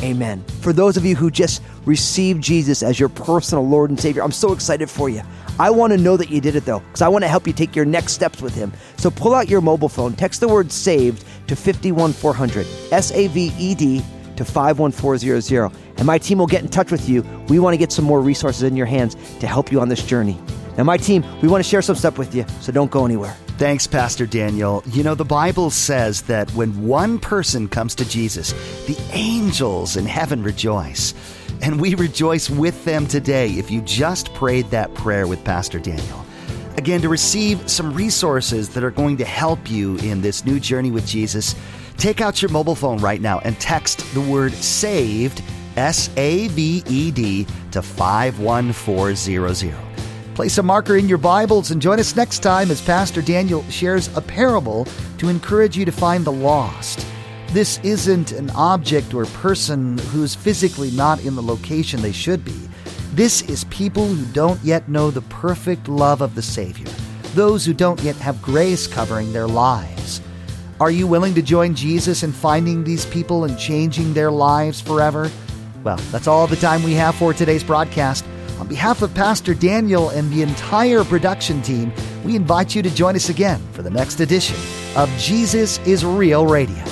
Amen. 0.02 0.44
For 0.60 0.72
those 0.72 0.96
of 0.96 1.04
you 1.04 1.16
who 1.16 1.30
just 1.30 1.62
received 1.86 2.42
Jesus 2.42 2.82
as 2.82 3.00
your 3.00 3.08
personal 3.08 3.66
Lord 3.66 3.90
and 3.90 3.98
Savior, 3.98 4.22
I'm 4.22 4.32
so 4.32 4.52
excited 4.52 4.90
for 4.90 5.08
you. 5.08 5.22
I 5.58 5.70
want 5.70 5.92
to 5.92 5.98
know 5.98 6.16
that 6.16 6.30
you 6.30 6.40
did 6.40 6.56
it 6.56 6.64
though, 6.64 6.80
because 6.80 7.02
I 7.02 7.08
want 7.08 7.22
to 7.22 7.28
help 7.28 7.46
you 7.46 7.52
take 7.52 7.76
your 7.76 7.84
next 7.84 8.12
steps 8.12 8.42
with 8.42 8.54
Him. 8.54 8.72
So 8.96 9.10
pull 9.10 9.34
out 9.34 9.48
your 9.48 9.60
mobile 9.60 9.88
phone, 9.88 10.14
text 10.14 10.40
the 10.40 10.48
word 10.48 10.72
saved 10.72 11.24
to 11.48 11.56
51400, 11.56 12.66
S 12.92 13.12
A 13.12 13.28
V 13.28 13.52
E 13.58 13.74
D 13.74 14.02
to 14.36 14.44
51400, 14.44 15.72
and 15.96 16.06
my 16.06 16.18
team 16.18 16.38
will 16.38 16.46
get 16.46 16.62
in 16.62 16.68
touch 16.68 16.90
with 16.90 17.08
you. 17.08 17.22
We 17.48 17.58
want 17.58 17.74
to 17.74 17.78
get 17.78 17.92
some 17.92 18.04
more 18.04 18.20
resources 18.20 18.64
in 18.64 18.76
your 18.76 18.86
hands 18.86 19.14
to 19.38 19.46
help 19.46 19.70
you 19.70 19.80
on 19.80 19.88
this 19.88 20.04
journey. 20.04 20.38
Now, 20.76 20.82
my 20.82 20.96
team, 20.96 21.24
we 21.40 21.46
want 21.46 21.62
to 21.62 21.68
share 21.68 21.82
some 21.82 21.94
stuff 21.94 22.18
with 22.18 22.34
you, 22.34 22.44
so 22.60 22.72
don't 22.72 22.90
go 22.90 23.04
anywhere. 23.04 23.36
Thanks, 23.58 23.86
Pastor 23.86 24.26
Daniel. 24.26 24.82
You 24.88 25.04
know, 25.04 25.14
the 25.14 25.24
Bible 25.24 25.70
says 25.70 26.22
that 26.22 26.50
when 26.54 26.88
one 26.88 27.20
person 27.20 27.68
comes 27.68 27.94
to 27.94 28.08
Jesus, 28.08 28.52
the 28.86 28.98
angels 29.12 29.96
in 29.96 30.06
heaven 30.06 30.42
rejoice. 30.42 31.14
And 31.62 31.80
we 31.80 31.94
rejoice 31.94 32.50
with 32.50 32.84
them 32.84 33.06
today 33.06 33.50
if 33.52 33.70
you 33.70 33.80
just 33.82 34.32
prayed 34.34 34.66
that 34.70 34.92
prayer 34.94 35.26
with 35.26 35.44
Pastor 35.44 35.78
Daniel. 35.78 36.24
Again, 36.76 37.00
to 37.02 37.08
receive 37.08 37.70
some 37.70 37.94
resources 37.94 38.68
that 38.70 38.82
are 38.82 38.90
going 38.90 39.16
to 39.18 39.24
help 39.24 39.70
you 39.70 39.96
in 39.98 40.20
this 40.20 40.44
new 40.44 40.58
journey 40.58 40.90
with 40.90 41.06
Jesus, 41.06 41.54
take 41.96 42.20
out 42.20 42.42
your 42.42 42.50
mobile 42.50 42.74
phone 42.74 42.98
right 42.98 43.20
now 43.20 43.38
and 43.40 43.58
text 43.60 44.04
the 44.12 44.20
word 44.20 44.52
SAVED, 44.52 45.42
S 45.76 46.10
A 46.16 46.48
V 46.48 46.82
E 46.86 47.10
D, 47.10 47.46
to 47.70 47.80
51400. 47.80 49.74
Place 50.34 50.58
a 50.58 50.62
marker 50.64 50.96
in 50.96 51.08
your 51.08 51.18
Bibles 51.18 51.70
and 51.70 51.80
join 51.80 52.00
us 52.00 52.16
next 52.16 52.40
time 52.40 52.72
as 52.72 52.82
Pastor 52.82 53.22
Daniel 53.22 53.62
shares 53.70 54.14
a 54.16 54.20
parable 54.20 54.88
to 55.18 55.28
encourage 55.28 55.76
you 55.76 55.84
to 55.84 55.92
find 55.92 56.24
the 56.24 56.32
lost. 56.32 57.06
This 57.54 57.78
isn't 57.84 58.32
an 58.32 58.50
object 58.50 59.14
or 59.14 59.26
person 59.26 59.96
who's 59.96 60.34
physically 60.34 60.90
not 60.90 61.24
in 61.24 61.36
the 61.36 61.40
location 61.40 62.02
they 62.02 62.10
should 62.10 62.44
be. 62.44 62.60
This 63.12 63.42
is 63.42 63.62
people 63.66 64.08
who 64.08 64.26
don't 64.32 64.60
yet 64.64 64.88
know 64.88 65.12
the 65.12 65.20
perfect 65.20 65.86
love 65.86 66.20
of 66.20 66.34
the 66.34 66.42
Savior, 66.42 66.88
those 67.36 67.64
who 67.64 67.72
don't 67.72 68.02
yet 68.02 68.16
have 68.16 68.42
grace 68.42 68.88
covering 68.88 69.32
their 69.32 69.46
lives. 69.46 70.20
Are 70.80 70.90
you 70.90 71.06
willing 71.06 71.32
to 71.34 71.42
join 71.42 71.76
Jesus 71.76 72.24
in 72.24 72.32
finding 72.32 72.82
these 72.82 73.06
people 73.06 73.44
and 73.44 73.56
changing 73.56 74.14
their 74.14 74.32
lives 74.32 74.80
forever? 74.80 75.30
Well, 75.84 75.98
that's 76.10 76.26
all 76.26 76.48
the 76.48 76.56
time 76.56 76.82
we 76.82 76.94
have 76.94 77.14
for 77.14 77.32
today's 77.32 77.62
broadcast. 77.62 78.24
On 78.58 78.66
behalf 78.66 79.00
of 79.00 79.14
Pastor 79.14 79.54
Daniel 79.54 80.08
and 80.08 80.28
the 80.32 80.42
entire 80.42 81.04
production 81.04 81.62
team, 81.62 81.92
we 82.24 82.34
invite 82.34 82.74
you 82.74 82.82
to 82.82 82.90
join 82.92 83.14
us 83.14 83.28
again 83.28 83.62
for 83.70 83.82
the 83.82 83.90
next 83.90 84.18
edition 84.18 84.56
of 84.96 85.08
Jesus 85.18 85.78
is 85.86 86.04
Real 86.04 86.48
Radio. 86.48 86.84